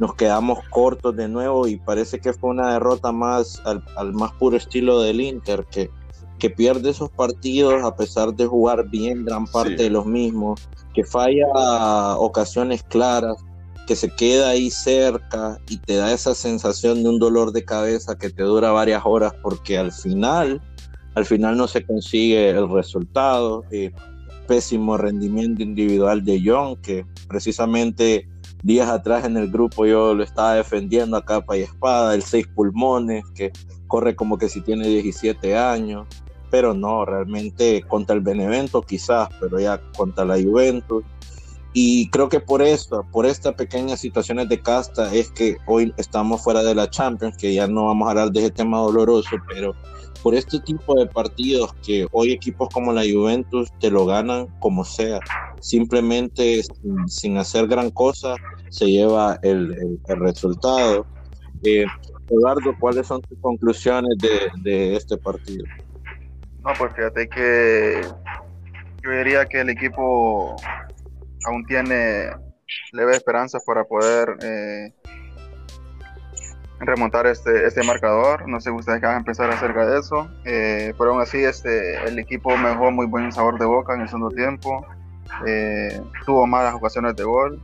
nos 0.00 0.14
quedamos 0.14 0.60
cortos 0.70 1.14
de 1.14 1.28
nuevo 1.28 1.68
y 1.68 1.76
parece 1.76 2.18
que 2.18 2.32
fue 2.32 2.50
una 2.50 2.72
derrota 2.72 3.12
más 3.12 3.60
al, 3.66 3.84
al 3.96 4.14
más 4.14 4.32
puro 4.32 4.56
estilo 4.56 5.00
del 5.02 5.20
Inter, 5.20 5.66
que 5.70 5.90
que 6.38 6.50
pierde 6.50 6.90
esos 6.90 7.10
partidos 7.10 7.82
a 7.82 7.96
pesar 7.96 8.34
de 8.34 8.46
jugar 8.46 8.88
bien 8.88 9.24
gran 9.24 9.46
parte 9.46 9.82
de 9.82 9.90
los 9.90 10.06
mismos, 10.06 10.68
que 10.94 11.04
falla 11.04 12.16
ocasiones 12.16 12.82
claras, 12.84 13.36
que 13.86 13.96
se 13.96 14.10
queda 14.10 14.50
ahí 14.50 14.70
cerca 14.70 15.58
y 15.68 15.78
te 15.78 15.96
da 15.96 16.12
esa 16.12 16.34
sensación 16.34 17.02
de 17.02 17.08
un 17.08 17.18
dolor 17.18 17.52
de 17.52 17.64
cabeza 17.64 18.16
que 18.16 18.30
te 18.30 18.42
dura 18.42 18.70
varias 18.70 19.02
horas 19.04 19.32
porque 19.42 19.78
al 19.78 19.92
final, 19.92 20.60
al 21.14 21.26
final 21.26 21.56
no 21.56 21.66
se 21.68 21.84
consigue 21.84 22.50
el 22.50 22.68
resultado. 22.68 23.64
Eh, 23.70 23.92
pésimo 24.48 24.96
rendimiento 24.96 25.62
individual 25.62 26.24
de 26.24 26.42
John, 26.44 26.76
que 26.76 27.04
precisamente 27.28 28.26
días 28.64 28.88
atrás 28.88 29.24
en 29.24 29.36
el 29.36 29.48
grupo 29.48 29.86
yo 29.86 30.14
lo 30.14 30.24
estaba 30.24 30.54
defendiendo 30.54 31.16
a 31.16 31.24
capa 31.24 31.56
y 31.56 31.62
espada, 31.62 32.14
el 32.14 32.22
seis 32.22 32.48
pulmones, 32.48 33.24
que 33.34 33.52
corre 33.86 34.16
como 34.16 34.38
que 34.38 34.48
si 34.48 34.60
tiene 34.62 34.88
17 34.88 35.56
años. 35.56 36.06
pero 36.50 36.72
no, 36.72 37.04
realmente 37.04 37.82
contra 37.86 38.16
el 38.16 38.22
Benevento 38.22 38.80
quizás, 38.80 39.28
pero 39.38 39.60
ya 39.60 39.82
contra 39.94 40.24
la 40.24 40.42
Juventus. 40.42 41.04
Y 41.74 42.08
creo 42.08 42.30
que 42.30 42.40
por 42.40 42.62
esto, 42.62 43.06
por 43.12 43.26
estas 43.26 43.54
pequeñas 43.54 44.00
situaciones 44.00 44.48
de 44.48 44.58
casta, 44.58 45.12
es 45.14 45.30
que 45.30 45.58
hoy 45.66 45.92
estamos 45.98 46.42
fuera 46.42 46.62
de 46.62 46.74
la 46.74 46.88
Champions, 46.88 47.36
que 47.36 47.52
ya 47.52 47.66
no 47.66 47.84
vamos 47.84 48.08
a 48.08 48.12
hablar 48.12 48.32
de 48.32 48.40
ese 48.40 48.50
tema 48.50 48.78
doloroso, 48.78 49.36
pero 49.46 49.74
por 50.22 50.34
este 50.34 50.60
tipo 50.60 50.94
de 50.98 51.06
partidos 51.06 51.72
que 51.84 52.06
hoy 52.12 52.32
equipos 52.32 52.68
como 52.72 52.92
la 52.92 53.02
Juventus 53.02 53.72
te 53.80 53.90
lo 53.90 54.06
ganan 54.06 54.46
como 54.60 54.84
sea, 54.84 55.20
simplemente 55.60 56.62
sin, 57.06 57.36
hacer 57.36 57.66
gran 57.66 57.90
cosa 57.90 58.34
se 58.70 58.86
lleva 58.86 59.38
el, 59.42 59.98
resultado. 60.06 61.06
Eh, 61.64 61.84
Eduardo, 62.30 62.74
¿cuáles 62.78 63.06
son 63.06 63.22
tus 63.22 63.38
conclusiones 63.40 64.16
de, 64.62 64.96
este 64.96 65.16
partido? 65.16 65.64
No, 66.64 66.72
pues 66.78 66.92
fíjate 66.94 67.28
que 67.28 68.02
yo 69.02 69.10
diría 69.10 69.46
que 69.46 69.60
el 69.60 69.70
equipo 69.70 70.56
aún 71.46 71.64
tiene 71.66 72.30
leve 72.92 73.12
esperanza 73.12 73.58
para 73.64 73.84
poder 73.84 74.36
eh, 74.42 74.92
remontar 76.80 77.26
este, 77.26 77.66
este 77.66 77.82
marcador. 77.82 78.48
No 78.48 78.60
sé 78.60 78.70
ustedes 78.70 79.00
qué 79.00 79.06
van 79.06 79.16
a 79.16 79.18
empezar 79.18 79.50
acerca 79.50 79.86
de 79.86 80.00
eso. 80.00 80.28
Eh, 80.44 80.94
pero 80.98 81.12
aún 81.12 81.20
así, 81.20 81.38
este, 81.38 81.96
el 82.04 82.18
equipo 82.18 82.56
me 82.56 82.70
dejó 82.70 82.90
muy 82.90 83.06
buen 83.06 83.32
sabor 83.32 83.58
de 83.58 83.66
boca 83.66 83.94
en 83.94 84.02
el 84.02 84.08
segundo 84.08 84.34
tiempo. 84.34 84.86
Eh, 85.46 86.00
tuvo 86.24 86.46
malas 86.46 86.74
ocasiones 86.74 87.16
de 87.16 87.24
gol. 87.24 87.60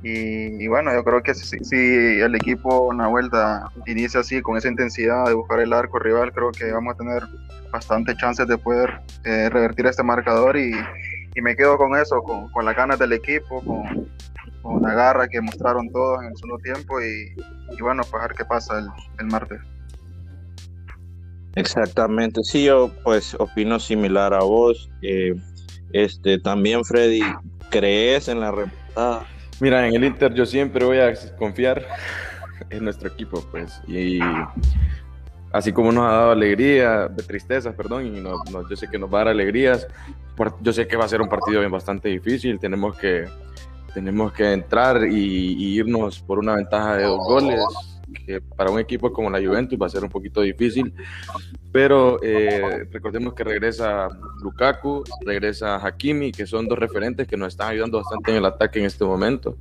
Y, 0.00 0.68
bueno, 0.68 0.92
yo 0.94 1.02
creo 1.02 1.22
que 1.24 1.34
si, 1.34 1.58
si, 1.64 1.76
el 1.76 2.34
equipo 2.36 2.86
una 2.86 3.08
vuelta 3.08 3.68
inicia 3.86 4.20
así, 4.20 4.40
con 4.40 4.56
esa 4.56 4.68
intensidad 4.68 5.26
de 5.26 5.34
buscar 5.34 5.58
el 5.58 5.72
arco 5.72 5.98
rival, 5.98 6.32
creo 6.32 6.52
que 6.52 6.70
vamos 6.70 6.94
a 6.94 6.98
tener 6.98 7.22
bastantes 7.72 8.16
chances 8.16 8.46
de 8.46 8.56
poder 8.58 9.00
eh, 9.24 9.48
revertir 9.50 9.86
este 9.86 10.04
marcador. 10.04 10.56
Y, 10.56 10.72
y, 11.34 11.42
me 11.42 11.56
quedo 11.56 11.76
con 11.76 11.96
eso, 11.96 12.22
con, 12.22 12.48
con 12.52 12.64
las 12.64 12.76
ganas 12.76 13.00
del 13.00 13.12
equipo, 13.12 13.60
con, 13.60 14.08
con, 14.62 14.82
la 14.82 14.94
garra 14.94 15.28
que 15.28 15.40
mostraron 15.40 15.90
todos 15.90 16.22
en 16.22 16.28
el 16.28 16.36
segundo 16.36 16.58
tiempo. 16.62 17.00
Y, 17.00 17.34
y 17.76 17.82
bueno, 17.82 18.02
pues 18.10 18.22
a 18.22 18.28
ver 18.28 18.36
qué 18.36 18.44
pasa 18.44 18.78
el, 18.78 18.86
el 19.18 19.26
martes. 19.26 19.60
Exactamente, 21.58 22.40
sí, 22.44 22.64
yo 22.64 22.90
pues 23.02 23.34
opino 23.34 23.80
similar 23.80 24.32
a 24.32 24.40
vos. 24.40 24.90
Eh, 25.02 25.34
este, 25.92 26.38
también 26.38 26.84
Freddy, 26.84 27.20
¿crees 27.70 28.28
en 28.28 28.40
la 28.40 28.52
remontada? 28.52 29.26
Mira, 29.60 29.86
en 29.88 29.94
el 29.94 30.04
Inter 30.04 30.32
yo 30.34 30.46
siempre 30.46 30.84
voy 30.84 30.98
a 30.98 31.12
confiar 31.36 31.84
en 32.70 32.84
nuestro 32.84 33.08
equipo, 33.08 33.44
pues. 33.50 33.80
Y 33.88 34.20
así 35.52 35.72
como 35.72 35.90
nos 35.90 36.04
ha 36.04 36.12
dado 36.12 36.30
alegría, 36.30 37.08
de 37.08 37.22
tristezas, 37.24 37.74
perdón, 37.74 38.06
y 38.06 38.22
yo 38.22 38.76
sé 38.76 38.86
que 38.88 38.98
nos 38.98 39.12
va 39.12 39.22
a 39.22 39.24
dar 39.24 39.28
alegrías. 39.28 39.88
Yo 40.60 40.72
sé 40.72 40.86
que 40.86 40.96
va 40.96 41.06
a 41.06 41.08
ser 41.08 41.20
un 41.20 41.28
partido 41.28 41.58
bien 41.58 41.72
bastante 41.72 42.08
difícil. 42.08 42.60
Tenemos 42.60 42.96
que, 42.96 43.26
tenemos 43.98 44.32
que 44.32 44.52
entrar 44.52 45.04
y 45.10 45.74
irnos 45.76 46.20
por 46.20 46.38
una 46.38 46.54
ventaja 46.54 46.94
de 46.98 47.02
dos 47.02 47.18
goles 47.26 47.60
que 48.24 48.40
para 48.40 48.70
un 48.70 48.78
equipo 48.78 49.12
como 49.12 49.28
la 49.28 49.44
Juventus 49.44 49.76
va 49.76 49.86
a 49.86 49.88
ser 49.88 50.04
un 50.04 50.08
poquito 50.08 50.40
difícil, 50.40 50.94
pero 51.72 52.22
eh, 52.22 52.86
recordemos 52.92 53.34
que 53.34 53.42
regresa 53.42 54.08
Lukaku, 54.40 55.02
regresa 55.26 55.84
Hakimi, 55.84 56.30
que 56.30 56.46
son 56.46 56.68
dos 56.68 56.78
referentes 56.78 57.26
que 57.26 57.36
nos 57.36 57.48
están 57.48 57.70
ayudando 57.70 57.98
bastante 57.98 58.30
en 58.30 58.36
el 58.36 58.44
ataque 58.44 58.78
en 58.78 58.84
este 58.84 59.04
momento. 59.04 59.56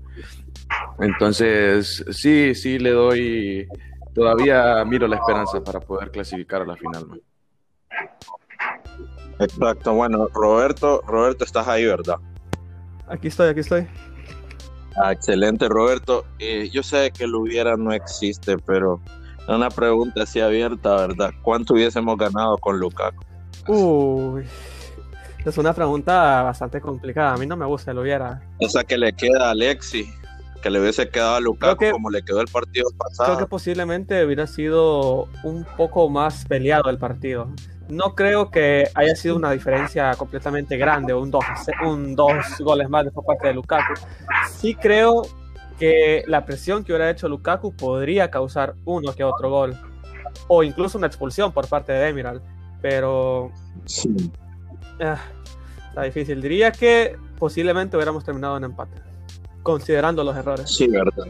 Entonces, 1.00 2.06
sí, 2.12 2.54
sí 2.54 2.78
le 2.78 2.92
doy, 2.92 3.68
todavía 4.14 4.86
miro 4.86 5.08
la 5.08 5.16
esperanza 5.16 5.64
para 5.64 5.80
poder 5.80 6.12
clasificar 6.12 6.62
a 6.62 6.66
la 6.66 6.76
final. 6.76 7.22
Exacto, 9.40 9.96
bueno, 9.96 10.28
Roberto, 10.32 11.02
Roberto, 11.08 11.44
estás 11.44 11.68
ahí, 11.68 11.86
¿verdad? 11.88 12.18
Aquí 13.08 13.30
estoy, 13.30 13.50
aquí 13.50 13.62
estoy. 13.62 13.88
Ah, 15.02 15.12
excelente, 15.12 15.68
Roberto. 15.70 16.26
Eh, 16.40 16.70
yo 16.72 16.84
sé 16.84 17.12
que 17.12 17.28
lo 17.28 17.42
hubiera 17.42 17.78
no 17.78 17.94
existe, 17.94 18.58
pero 18.58 19.00
una 19.48 19.70
pregunta 19.70 20.24
así 20.24 20.40
abierta, 20.40 20.96
¿verdad? 20.96 21.32
¿Cuánto 21.42 21.74
hubiésemos 21.76 22.18
ganado 22.18 22.58
con 22.58 22.80
Lukaku? 22.80 23.24
Uy, 23.68 24.44
es 25.46 25.58
una 25.58 25.74
pregunta 25.74 26.42
bastante 26.44 26.82
complicada. 26.82 27.34
A 27.34 27.38
mí 27.38 27.46
no 27.46 27.56
me 27.56 27.66
gusta 27.66 27.92
el 27.92 28.00
hubiera. 28.00 28.42
O 28.60 28.70
sea, 28.70 28.84
que 28.84 28.98
le 28.98 29.14
queda 29.14 29.48
a 29.48 29.52
Alexi, 29.52 30.10
que 30.62 30.70
le 30.70 30.82
hubiese 30.82 31.10
quedado 31.10 31.36
a 31.36 31.40
Lukaku 31.40 31.92
como 31.92 32.10
le 32.10 32.24
quedó 32.24 32.42
el 32.42 32.48
partido 32.48 32.90
pasado. 32.98 33.36
Creo 33.36 33.46
que 33.46 33.50
posiblemente 33.50 34.26
hubiera 34.26 34.48
sido 34.48 35.28
un 35.44 35.66
poco 35.78 36.10
más 36.10 36.46
peleado 36.46 36.90
el 36.90 36.98
partido 36.98 37.50
no 37.90 38.16
creo 38.16 38.50
que 38.50 38.90
haya 38.94 39.16
sido 39.16 39.36
una 39.36 39.52
diferencia 39.52 40.14
completamente 40.16 40.78
grande, 40.78 41.14
un 41.14 41.32
dos, 41.32 41.46
un 41.86 42.16
dos 42.16 42.46
goles 42.60 42.90
más 42.90 43.06
de 43.06 43.12
por 43.12 43.26
parte 43.26 43.48
de 43.48 43.54
Lukaku. 43.54 43.94
Sí 44.50 44.76
creo 44.76 45.24
que 45.80 46.24
la 46.28 46.46
presión 46.46 46.84
que 46.84 46.92
hubiera 46.92 47.10
hecho 47.10 47.30
Lukaku 47.30 47.74
podría 47.74 48.30
causar 48.30 48.76
uno 48.86 49.14
que 49.14 49.24
otro 49.24 49.50
gol, 49.50 49.78
o 50.48 50.64
incluso 50.64 50.98
una 50.98 51.08
expulsión 51.08 51.52
por 51.52 51.68
parte 51.68 51.94
de 51.94 52.00
Demiral, 52.00 52.42
pero 52.82 53.52
sí. 53.86 54.32
Ah, 55.00 55.20
está 55.90 56.04
difícil. 56.04 56.42
Diría 56.42 56.72
que 56.72 57.16
posiblemente 57.38 57.96
hubiéramos 57.96 58.24
terminado 58.24 58.58
en 58.58 58.66
empate, 58.66 59.02
considerando 59.64 60.24
los 60.24 60.36
errores. 60.36 60.76
Sí, 60.76 60.88
verdad. 60.88 61.28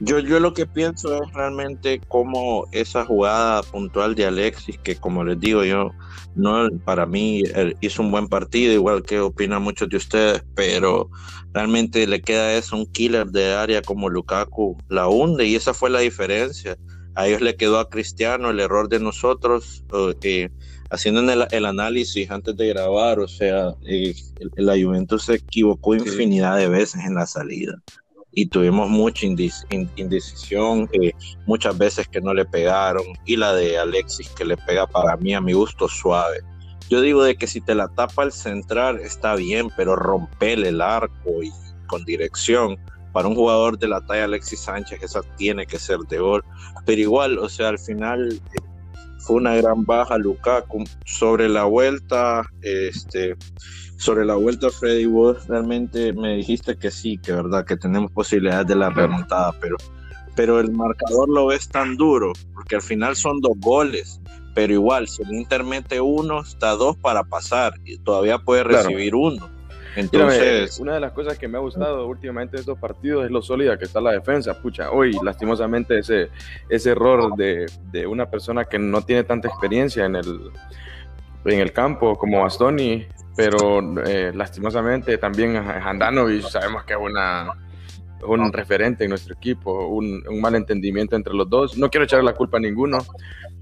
Yo, 0.00 0.18
yo 0.18 0.40
lo 0.40 0.52
que 0.54 0.66
pienso 0.66 1.22
es 1.22 1.32
realmente 1.32 2.00
cómo 2.08 2.66
esa 2.72 3.04
jugada 3.04 3.62
puntual 3.62 4.14
de 4.14 4.26
Alexis, 4.26 4.78
que 4.78 4.96
como 4.96 5.22
les 5.22 5.38
digo, 5.38 5.64
yo 5.64 5.92
no 6.34 6.68
para 6.84 7.06
mí 7.06 7.42
hizo 7.80 8.02
un 8.02 8.10
buen 8.10 8.28
partido, 8.28 8.72
igual 8.72 9.02
que 9.02 9.20
opinan 9.20 9.62
muchos 9.62 9.88
de 9.88 9.98
ustedes, 9.98 10.44
pero 10.54 11.10
realmente 11.52 12.06
le 12.06 12.20
queda 12.22 12.54
eso, 12.54 12.76
un 12.76 12.86
killer 12.86 13.28
de 13.28 13.54
área 13.54 13.82
como 13.82 14.08
Lukaku 14.08 14.76
la 14.88 15.08
hunde 15.08 15.46
y 15.46 15.54
esa 15.54 15.74
fue 15.74 15.90
la 15.90 16.00
diferencia. 16.00 16.76
A 17.14 17.28
ellos 17.28 17.42
le 17.42 17.56
quedó 17.56 17.78
a 17.78 17.90
Cristiano 17.90 18.50
el 18.50 18.60
error 18.60 18.88
de 18.88 18.98
nosotros, 18.98 19.84
eh, 20.22 20.48
haciendo 20.90 21.20
el, 21.20 21.46
el, 21.50 21.66
análisis 21.66 22.30
antes 22.30 22.56
de 22.56 22.68
grabar, 22.68 23.20
o 23.20 23.28
sea, 23.28 23.74
eh, 23.86 24.14
la 24.56 24.72
Juventus 24.82 25.24
se 25.24 25.34
equivocó 25.34 25.94
infinidad 25.94 26.56
de 26.56 26.70
veces 26.70 27.04
en 27.04 27.14
la 27.14 27.26
salida 27.26 27.82
y 28.32 28.46
tuvimos 28.46 28.88
mucha 28.88 29.26
indecisión, 29.26 30.88
eh, 30.92 31.12
muchas 31.46 31.76
veces 31.76 32.08
que 32.08 32.20
no 32.20 32.32
le 32.34 32.44
pegaron, 32.44 33.04
y 33.26 33.36
la 33.36 33.52
de 33.54 33.78
Alexis 33.78 34.28
que 34.30 34.44
le 34.44 34.56
pega 34.56 34.86
para 34.86 35.16
mí 35.16 35.34
a 35.34 35.40
mi 35.40 35.52
gusto 35.52 35.88
suave. 35.88 36.40
Yo 36.88 37.00
digo 37.00 37.22
de 37.22 37.36
que 37.36 37.46
si 37.46 37.60
te 37.60 37.74
la 37.74 37.88
tapa 37.88 38.24
el 38.24 38.32
central 38.32 39.00
está 39.00 39.34
bien, 39.34 39.68
pero 39.76 39.96
rompele 39.96 40.68
el 40.68 40.80
arco 40.80 41.42
y 41.42 41.50
con 41.86 42.04
dirección. 42.04 42.78
Para 43.12 43.28
un 43.28 43.34
jugador 43.34 43.78
de 43.78 43.88
la 43.88 44.00
talla 44.06 44.24
Alexis 44.24 44.60
Sánchez, 44.60 45.02
esa 45.02 45.20
tiene 45.36 45.66
que 45.66 45.78
ser 45.78 45.98
de 46.08 46.18
gol. 46.18 46.42
Pero 46.86 47.00
igual, 47.00 47.38
o 47.38 47.48
sea, 47.48 47.68
al 47.68 47.78
final 47.78 48.40
fue 49.22 49.36
una 49.36 49.56
gran 49.56 49.84
baja 49.84 50.18
Lukaku. 50.18 50.84
Sobre 51.04 51.48
la 51.48 51.64
vuelta, 51.64 52.42
este, 52.60 53.36
sobre 53.96 54.24
la 54.24 54.34
vuelta, 54.34 54.68
Freddy, 54.70 55.06
vos 55.06 55.46
realmente 55.46 56.12
me 56.12 56.36
dijiste 56.36 56.76
que 56.76 56.90
sí, 56.90 57.18
que 57.18 57.32
verdad, 57.32 57.64
que 57.64 57.76
tenemos 57.76 58.10
posibilidades 58.10 58.66
de 58.66 58.74
la 58.74 58.90
remontada, 58.90 59.52
pero, 59.60 59.76
pero 60.34 60.58
el 60.60 60.72
marcador 60.72 61.28
lo 61.28 61.46
ves 61.46 61.68
tan 61.68 61.96
duro, 61.96 62.32
porque 62.54 62.74
al 62.74 62.82
final 62.82 63.14
son 63.14 63.40
dos 63.40 63.52
goles, 63.58 64.20
pero 64.54 64.72
igual, 64.72 65.08
si 65.08 65.22
el 65.22 65.32
Inter 65.32 65.62
mete 65.64 66.00
uno, 66.00 66.40
está 66.40 66.72
dos 66.72 66.96
para 66.96 67.22
pasar 67.22 67.74
y 67.84 67.98
todavía 67.98 68.38
puede 68.38 68.64
recibir 68.64 69.14
uno. 69.14 69.48
Entonces, 69.96 70.78
una 70.80 70.94
de 70.94 71.00
las 71.00 71.12
cosas 71.12 71.38
que 71.38 71.48
me 71.48 71.58
ha 71.58 71.60
gustado 71.60 72.06
últimamente 72.06 72.56
de 72.56 72.60
estos 72.60 72.78
partidos 72.78 73.24
es 73.24 73.30
lo 73.30 73.42
sólida 73.42 73.78
que 73.78 73.84
está 73.84 74.00
la 74.00 74.12
defensa. 74.12 74.60
Pucha, 74.60 74.90
hoy 74.90 75.16
lastimosamente 75.22 75.98
ese, 75.98 76.30
ese 76.68 76.90
error 76.90 77.34
de, 77.36 77.66
de 77.90 78.06
una 78.06 78.30
persona 78.30 78.64
que 78.64 78.78
no 78.78 79.02
tiene 79.02 79.24
tanta 79.24 79.48
experiencia 79.48 80.06
en 80.06 80.16
el, 80.16 80.50
en 81.44 81.60
el 81.60 81.72
campo 81.72 82.16
como 82.16 82.40
Bastoni 82.42 83.06
pero 83.36 83.80
eh, 84.04 84.32
lastimosamente 84.34 85.16
también 85.18 85.56
Handanovic 85.56 86.42
sabemos 86.42 86.84
que 86.84 86.92
es 86.92 86.98
una, 87.00 87.48
un 88.26 88.52
referente 88.52 89.04
en 89.04 89.10
nuestro 89.10 89.34
equipo, 89.34 89.86
un, 89.88 90.22
un, 90.28 90.40
mal 90.40 90.54
entendimiento 90.54 91.16
entre 91.16 91.32
los 91.32 91.48
dos. 91.48 91.76
No 91.78 91.88
quiero 91.88 92.04
echarle 92.04 92.24
la 92.24 92.34
culpa 92.34 92.58
a 92.58 92.60
ninguno, 92.60 92.98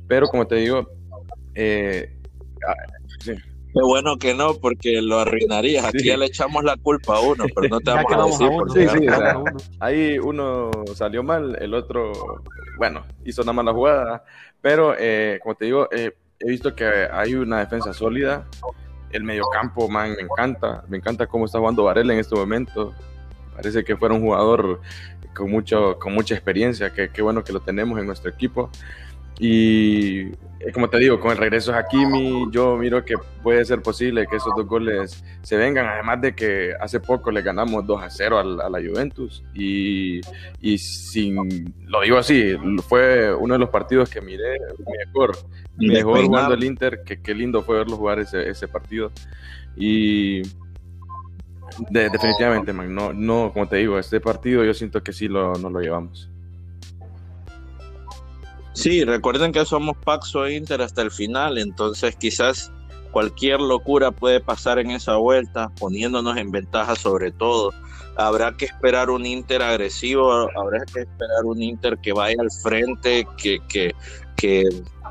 pero 0.09 0.27
como 0.27 0.47
te 0.47 0.57
digo, 0.57 0.89
eh, 1.55 2.17
ah, 2.67 2.75
Qué 3.73 3.81
bueno 3.83 4.17
que 4.17 4.35
no, 4.35 4.55
porque 4.55 5.01
lo 5.01 5.21
arruinarías. 5.21 5.85
Aquí 5.85 6.05
ya 6.05 6.17
le 6.17 6.27
echamos 6.27 6.65
la 6.65 6.77
culpa 6.77 7.17
a 7.17 7.21
uno, 7.21 7.45
pero 7.55 7.69
no 7.69 7.81
te 7.81 7.91
vamos 7.91 8.13
a 8.13 8.27
decir. 8.27 8.49
Por 8.49 8.73
sí, 8.73 8.89
sí, 8.89 9.07
ahí 9.79 10.19
uno 10.19 10.71
salió 10.95 11.23
mal, 11.23 11.57
el 11.61 11.75
otro, 11.75 12.13
bueno, 12.79 13.05
hizo 13.25 13.43
una 13.43 13.53
mala 13.53 13.73
jugada. 13.73 14.25
Pero, 14.61 14.95
eh, 14.99 15.39
como 15.43 15.55
te 15.55 15.67
digo, 15.67 15.89
he 15.93 16.13
visto 16.41 16.75
que 16.75 16.85
hay 17.11 17.35
una 17.35 17.61
defensa 17.61 17.93
sólida 17.93 18.47
el 19.13 19.25
mediocampo, 19.25 19.89
man, 19.89 20.15
me 20.17 20.23
encanta. 20.23 20.85
Me 20.89 20.97
encanta 20.97 21.27
cómo 21.27 21.47
está 21.47 21.59
jugando 21.59 21.85
Varela 21.85 22.13
en 22.13 22.21
este 22.21 22.35
momento. 22.35 22.95
Parece 23.55 23.85
que 23.85 23.97
fuera 23.97 24.15
un 24.15 24.23
jugador 24.23 24.81
con, 25.35 25.51
mucho, 25.51 25.99
con 25.99 26.15
mucha 26.15 26.35
experiencia. 26.35 26.91
Que, 26.91 27.11
qué 27.11 27.23
bueno 27.23 27.43
que 27.43 27.53
lo 27.53 27.61
tenemos 27.61 27.99
en 27.99 28.07
nuestro 28.07 28.31
equipo. 28.31 28.71
Y 29.43 30.33
eh, 30.61 30.71
como 30.75 30.91
te 30.91 30.99
digo, 30.99 31.19
con 31.19 31.31
el 31.31 31.39
regreso 31.39 31.73
de 31.73 31.79
Hakimi, 31.79 32.49
yo 32.53 32.77
miro 32.77 33.03
que 33.03 33.15
puede 33.43 33.65
ser 33.65 33.81
posible 33.81 34.27
que 34.27 34.37
esos 34.37 34.55
dos 34.55 34.67
goles 34.67 35.25
se 35.41 35.57
vengan, 35.57 35.87
además 35.87 36.21
de 36.21 36.35
que 36.35 36.75
hace 36.79 37.01
poco 37.01 37.31
le 37.31 37.41
ganamos 37.41 37.87
2 37.87 38.03
a 38.03 38.11
0 38.11 38.39
a 38.39 38.69
la, 38.69 38.79
Juventus. 38.79 39.43
Y, 39.55 40.21
y, 40.61 40.77
sin, 40.77 41.75
lo 41.87 42.03
digo 42.03 42.19
así, 42.19 42.55
fue 42.87 43.35
uno 43.35 43.55
de 43.55 43.61
los 43.61 43.71
partidos 43.71 44.11
que 44.11 44.21
miré 44.21 44.59
mejor, 45.07 45.39
mejor 45.79 46.27
jugando 46.27 46.53
el 46.53 46.63
Inter, 46.63 47.03
que 47.07 47.23
qué 47.23 47.35
lindo 47.35 47.63
fue 47.63 47.79
verlo 47.79 47.97
jugar 47.97 48.19
ese, 48.19 48.51
ese 48.51 48.69
partido. 48.69 49.11
Y 49.75 50.43
definitivamente, 51.89 52.75
man, 52.75 52.95
no, 52.95 53.15
no, 53.15 53.51
como 53.55 53.67
te 53.67 53.77
digo, 53.77 53.99
este 53.99 54.21
partido 54.21 54.63
yo 54.63 54.75
siento 54.75 55.03
que 55.03 55.15
sí 55.15 55.27
lo, 55.27 55.55
no 55.55 55.71
lo 55.71 55.81
llevamos. 55.81 56.31
Sí, 58.73 59.05
recuerden 59.05 59.53
que 59.53 59.65
somos 59.65 59.97
Paxo 60.05 60.47
e 60.47 60.55
Inter 60.55 60.81
hasta 60.81 61.03
el 61.03 61.11
final, 61.11 61.59
entonces 61.59 62.15
quizás 62.17 62.73
cualquier 63.11 63.61
locura 63.61 64.13
puede 64.13 64.41
pasar 64.41 64.79
en 64.79 64.91
esa 64.93 65.17
vuelta, 65.17 65.71
poniéndonos 65.79 66.37
en 66.37 66.51
ventaja 66.51 66.95
sobre 66.95 67.33
todo. 67.33 67.73
Habrá 68.17 68.53
que 68.57 68.67
esperar 68.67 69.11
un 69.11 69.27
Inter 69.27 69.63
agresivo, 69.63 70.31
habrá 70.33 70.85
que 70.93 71.01
esperar 71.01 71.45
un 71.45 71.63
Inter 71.63 71.99
que 71.99 72.13
vaya 72.13 72.37
al 72.39 72.51
frente, 72.63 73.27
que, 73.37 73.59
que, 73.69 73.95
que, 74.41 74.65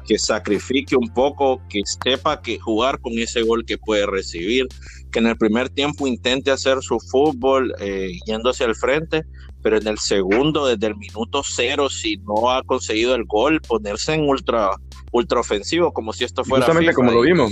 que 0.07 0.17
sacrifique 0.17 0.95
un 0.95 1.07
poco, 1.13 1.61
que 1.69 1.81
sepa 2.03 2.41
que 2.41 2.57
jugar 2.57 2.99
con 2.99 3.13
ese 3.19 3.43
gol 3.43 3.63
que 3.63 3.77
puede 3.77 4.07
recibir, 4.07 4.67
que 5.11 5.19
en 5.19 5.27
el 5.27 5.37
primer 5.37 5.69
tiempo 5.69 6.07
intente 6.07 6.49
hacer 6.49 6.81
su 6.81 6.99
fútbol 6.99 7.75
eh, 7.79 8.17
yéndose 8.25 8.63
al 8.63 8.75
frente, 8.75 9.21
pero 9.61 9.77
en 9.77 9.87
el 9.87 9.99
segundo, 9.99 10.65
desde 10.65 10.87
el 10.87 10.95
minuto 10.95 11.43
cero, 11.45 11.91
si 11.91 12.17
no 12.17 12.49
ha 12.49 12.63
conseguido 12.63 13.13
el 13.13 13.25
gol, 13.25 13.61
ponerse 13.61 14.15
en 14.15 14.27
ultra, 14.27 14.71
ultra 15.11 15.41
ofensivo, 15.41 15.93
como 15.93 16.11
si 16.11 16.23
esto 16.23 16.43
fuera. 16.43 16.65
Justamente 16.65 16.93
como 16.93 17.11
lo 17.11 17.21
vimos, 17.21 17.51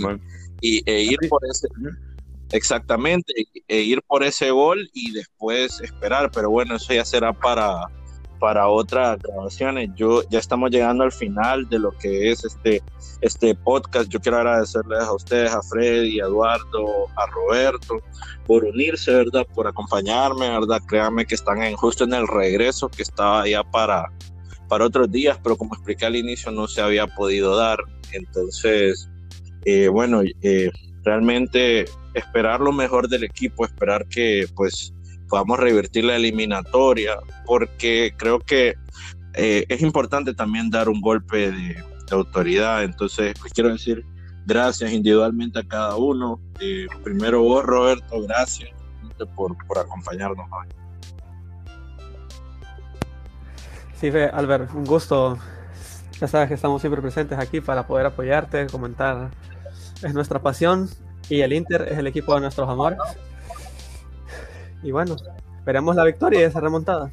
Y 0.59 0.81
e 0.89 1.03
ir 1.03 1.19
por 1.29 1.41
ese. 1.47 1.67
Exactamente, 2.53 3.33
e 3.67 3.81
ir 3.81 4.01
por 4.01 4.23
ese 4.23 4.49
gol 4.49 4.89
y 4.93 5.11
después 5.11 5.79
esperar, 5.81 6.31
pero 6.33 6.49
bueno, 6.49 6.77
eso 6.77 6.91
ya 6.91 7.05
será 7.05 7.33
para, 7.33 7.81
para 8.39 8.67
otras 8.67 9.19
grabaciones. 9.19 9.89
Yo 9.95 10.21
ya 10.29 10.39
estamos 10.39 10.71
llegando 10.71 11.03
al 11.03 11.11
final 11.11 11.67
de 11.69 11.79
lo 11.79 11.91
que 11.91 12.31
es 12.31 12.43
este, 12.45 12.81
este 13.21 13.55
podcast. 13.55 14.09
Yo 14.09 14.19
quiero 14.19 14.37
agradecerles 14.37 14.99
a 14.99 15.13
ustedes, 15.13 15.51
a 15.51 15.61
Freddy, 15.61 16.19
a 16.19 16.25
Eduardo, 16.25 17.07
a 17.15 17.25
Roberto, 17.27 17.99
por 18.45 18.63
unirse, 18.63 19.13
¿verdad? 19.13 19.45
Por 19.53 19.67
acompañarme, 19.67 20.49
¿verdad? 20.49 20.81
Créanme 20.87 21.25
que 21.25 21.35
están 21.35 21.61
en, 21.63 21.75
justo 21.75 22.03
en 22.03 22.13
el 22.13 22.27
regreso, 22.27 22.89
que 22.89 23.03
estaba 23.03 23.47
ya 23.47 23.63
para, 23.63 24.11
para 24.67 24.85
otros 24.85 25.11
días, 25.11 25.39
pero 25.43 25.57
como 25.57 25.75
expliqué 25.75 26.05
al 26.05 26.15
inicio, 26.15 26.51
no 26.51 26.67
se 26.67 26.81
había 26.81 27.07
podido 27.07 27.55
dar. 27.55 27.79
Entonces, 28.11 29.09
eh, 29.65 29.87
bueno, 29.87 30.21
eh, 30.41 30.71
realmente 31.03 31.85
esperar 32.13 32.59
lo 32.61 32.71
mejor 32.71 33.07
del 33.07 33.23
equipo, 33.23 33.65
esperar 33.65 34.07
que 34.07 34.47
pues 34.55 34.93
podamos 35.27 35.59
revertir 35.59 36.05
la 36.05 36.15
eliminatoria, 36.15 37.17
porque 37.45 38.13
creo 38.17 38.39
que 38.39 38.75
eh, 39.33 39.65
es 39.69 39.81
importante 39.81 40.33
también 40.33 40.69
dar 40.69 40.89
un 40.89 41.01
golpe 41.01 41.51
de, 41.51 41.83
autoridad. 42.09 42.85
Entonces, 42.85 43.33
pues 43.37 43.51
quiero 43.51 43.69
decir 43.69 44.05
gracias 44.45 44.93
individualmente 44.93 45.59
a 45.59 45.63
cada 45.63 45.97
uno. 45.97 46.39
Eh, 46.61 46.87
primero 47.03 47.41
vos, 47.43 47.65
Roberto, 47.65 48.21
gracias 48.21 48.69
por, 49.35 49.57
por 49.67 49.79
acompañarnos 49.79 50.47
hoy. 50.51 50.67
Sí, 53.99 54.09
Albert, 54.09 54.73
un 54.73 54.85
gusto. 54.85 55.37
Ya 56.19 56.27
sabes 56.27 56.47
que 56.47 56.53
estamos 56.53 56.81
siempre 56.81 57.01
presentes 57.01 57.37
aquí 57.37 57.61
para 57.61 57.85
poder 57.87 58.05
apoyarte, 58.05 58.67
comentar. 58.67 59.31
Es 60.01 60.13
nuestra 60.13 60.39
pasión 60.41 60.89
y 61.29 61.41
el 61.41 61.51
Inter 61.53 61.87
es 61.91 61.97
el 61.97 62.07
equipo 62.07 62.33
de 62.35 62.41
nuestros 62.41 62.69
amores. 62.69 62.99
Y 64.87 64.91
bueno, 64.91 65.17
esperamos 65.57 65.97
la 65.97 66.05
victoria 66.05 66.39
y 66.39 66.43
esa 66.43 66.61
remontada. 66.61 67.11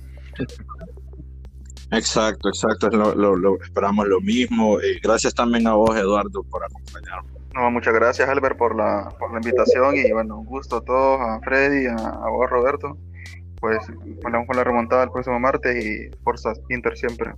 Exacto, 1.91 2.49
exacto, 2.49 2.89
lo, 2.89 3.61
esperamos 3.61 4.07
lo 4.07 4.21
mismo. 4.21 4.81
y 4.81 5.01
gracias 5.01 5.35
también 5.35 5.67
a 5.67 5.73
vos, 5.73 5.91
Eduardo, 5.97 6.45
por 6.45 6.65
acompañarnos. 6.65 7.33
No, 7.53 7.73
muchas 7.73 7.93
gracias, 7.93 8.29
Albert, 8.29 8.57
por 8.57 8.77
la, 8.77 9.13
por 9.19 9.33
la 9.33 9.39
invitación 9.39 9.97
y 9.97 10.13
bueno, 10.13 10.39
un 10.39 10.47
gusto 10.47 10.77
a 10.77 10.85
todos, 10.85 11.21
a 11.21 11.41
Freddy, 11.41 11.87
a, 11.87 12.29
vos, 12.29 12.49
Roberto. 12.49 12.97
Pues 13.61 13.79
hablamos 14.25 14.47
con 14.47 14.57
la 14.57 14.63
remontada 14.63 15.03
el 15.03 15.11
próximo 15.11 15.41
martes 15.41 15.85
y 15.85 16.17
fuerzas 16.23 16.61
Inter 16.69 16.97
siempre. 16.97 17.33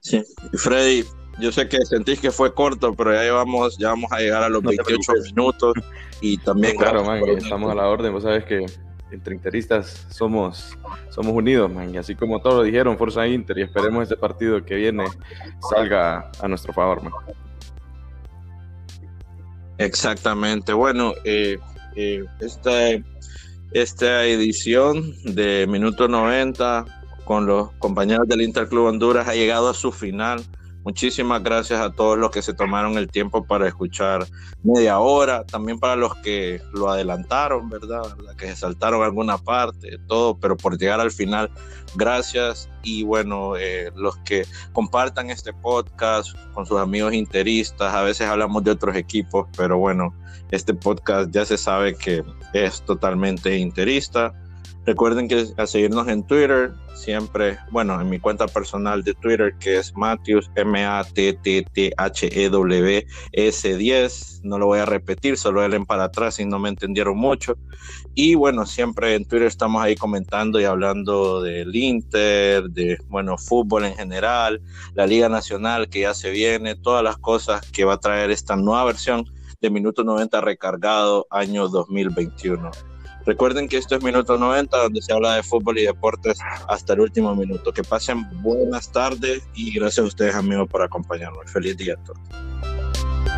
Sí, 0.00 0.22
y 0.54 0.56
Freddy, 0.56 1.04
yo 1.38 1.52
sé 1.52 1.68
que 1.68 1.84
sentís 1.84 2.20
que 2.20 2.30
fue 2.30 2.54
corto, 2.54 2.94
pero 2.94 3.12
ya 3.12 3.22
llevamos, 3.22 3.76
ya 3.78 3.88
vamos 3.88 4.10
a 4.12 4.18
llegar 4.18 4.42
a 4.42 4.48
los 4.48 4.62
28 4.62 5.12
minutos 5.24 5.74
y 6.20 6.38
también... 6.38 6.76
claro, 6.76 7.04
man, 7.04 7.20
estamos 7.36 7.70
a 7.70 7.74
la 7.74 7.88
orden, 7.88 8.12
vos 8.12 8.22
sabes 8.22 8.44
que 8.44 8.64
entre 9.10 9.34
interistas 9.34 10.06
somos, 10.10 10.76
somos 11.10 11.32
unidos, 11.32 11.72
man, 11.72 11.94
y 11.94 11.98
así 11.98 12.14
como 12.14 12.40
todos 12.40 12.56
lo 12.56 12.62
dijeron, 12.62 12.98
Forza 12.98 13.26
Inter, 13.26 13.58
y 13.58 13.62
esperemos 13.62 14.02
este 14.02 14.16
partido 14.16 14.64
que 14.64 14.76
viene 14.76 15.04
salga 15.70 16.30
a 16.40 16.48
nuestro 16.48 16.72
favor, 16.72 17.02
man. 17.02 17.12
Exactamente, 19.78 20.72
bueno, 20.72 21.14
eh, 21.24 21.58
eh, 21.96 22.24
esta, 22.40 22.72
esta 23.72 24.24
edición 24.24 25.14
de 25.24 25.66
Minuto 25.68 26.06
90 26.08 26.84
con 27.24 27.46
los 27.46 27.72
compañeros 27.72 28.28
del 28.28 28.42
Interclub 28.42 28.86
Honduras 28.86 29.28
ha 29.28 29.34
llegado 29.34 29.68
a 29.68 29.74
su 29.74 29.90
final 29.90 30.44
Muchísimas 30.84 31.42
gracias 31.42 31.80
a 31.80 31.90
todos 31.90 32.18
los 32.18 32.30
que 32.30 32.42
se 32.42 32.52
tomaron 32.52 32.98
el 32.98 33.08
tiempo 33.08 33.46
para 33.46 33.66
escuchar 33.66 34.26
media 34.62 34.98
hora, 34.98 35.44
también 35.46 35.80
para 35.80 35.96
los 35.96 36.14
que 36.16 36.60
lo 36.74 36.90
adelantaron, 36.90 37.70
¿verdad? 37.70 38.02
Que 38.36 38.48
se 38.48 38.56
saltaron 38.56 39.02
alguna 39.02 39.38
parte, 39.38 39.98
todo, 40.06 40.38
pero 40.38 40.58
por 40.58 40.76
llegar 40.76 41.00
al 41.00 41.10
final, 41.10 41.50
gracias. 41.94 42.68
Y 42.82 43.02
bueno, 43.02 43.56
eh, 43.56 43.92
los 43.96 44.18
que 44.18 44.44
compartan 44.74 45.30
este 45.30 45.54
podcast 45.54 46.36
con 46.52 46.66
sus 46.66 46.78
amigos 46.78 47.14
interistas, 47.14 47.94
a 47.94 48.02
veces 48.02 48.28
hablamos 48.28 48.62
de 48.62 48.72
otros 48.72 48.94
equipos, 48.94 49.48
pero 49.56 49.78
bueno, 49.78 50.14
este 50.50 50.74
podcast 50.74 51.30
ya 51.30 51.46
se 51.46 51.56
sabe 51.56 51.94
que 51.94 52.22
es 52.52 52.82
totalmente 52.82 53.56
interista 53.56 54.34
Recuerden 54.86 55.28
que 55.28 55.46
a 55.56 55.66
seguirnos 55.66 56.08
en 56.08 56.26
Twitter, 56.26 56.74
siempre, 56.94 57.58
bueno, 57.70 57.98
en 57.98 58.10
mi 58.10 58.18
cuenta 58.18 58.46
personal 58.46 59.02
de 59.02 59.14
Twitter, 59.14 59.54
que 59.58 59.78
es 59.78 59.96
Matthews, 59.96 60.50
M-A-T-T-T-H-E-W-S 60.56 61.06
10. 63.76 64.40
No 64.44 64.58
lo 64.58 64.66
voy 64.66 64.80
a 64.80 64.84
repetir, 64.84 65.38
solo 65.38 65.66
leen 65.66 65.86
para 65.86 66.04
atrás 66.04 66.34
si 66.34 66.44
no 66.44 66.58
me 66.58 66.68
entendieron 66.68 67.16
mucho. 67.16 67.56
Y 68.14 68.34
bueno, 68.34 68.66
siempre 68.66 69.14
en 69.14 69.24
Twitter 69.24 69.48
estamos 69.48 69.82
ahí 69.82 69.96
comentando 69.96 70.60
y 70.60 70.64
hablando 70.64 71.40
del 71.40 71.74
Inter, 71.74 72.64
de, 72.68 72.98
bueno, 73.08 73.38
fútbol 73.38 73.86
en 73.86 73.94
general, 73.94 74.60
la 74.94 75.06
Liga 75.06 75.30
Nacional 75.30 75.88
que 75.88 76.00
ya 76.00 76.12
se 76.12 76.30
viene, 76.30 76.74
todas 76.74 77.02
las 77.02 77.16
cosas 77.16 77.70
que 77.70 77.86
va 77.86 77.94
a 77.94 78.00
traer 78.00 78.30
esta 78.30 78.54
nueva 78.54 78.84
versión 78.84 79.24
de 79.62 79.70
Minuto 79.70 80.04
90 80.04 80.42
recargado 80.42 81.26
año 81.30 81.68
2021. 81.68 82.93
Recuerden 83.26 83.68
que 83.68 83.78
esto 83.78 83.96
es 83.96 84.02
Minuto 84.02 84.36
90, 84.36 84.76
donde 84.76 85.00
se 85.00 85.12
habla 85.12 85.36
de 85.36 85.42
fútbol 85.42 85.78
y 85.78 85.86
deportes 85.86 86.38
hasta 86.68 86.92
el 86.92 87.00
último 87.00 87.34
minuto. 87.34 87.72
Que 87.72 87.82
pasen 87.82 88.26
buenas 88.42 88.92
tardes 88.92 89.42
y 89.54 89.72
gracias 89.72 90.04
a 90.04 90.08
ustedes, 90.08 90.34
amigos, 90.34 90.68
por 90.68 90.82
acompañarnos. 90.82 91.50
Feliz 91.50 91.76
día 91.76 91.94
a 91.94 92.04
todos. 92.04 92.73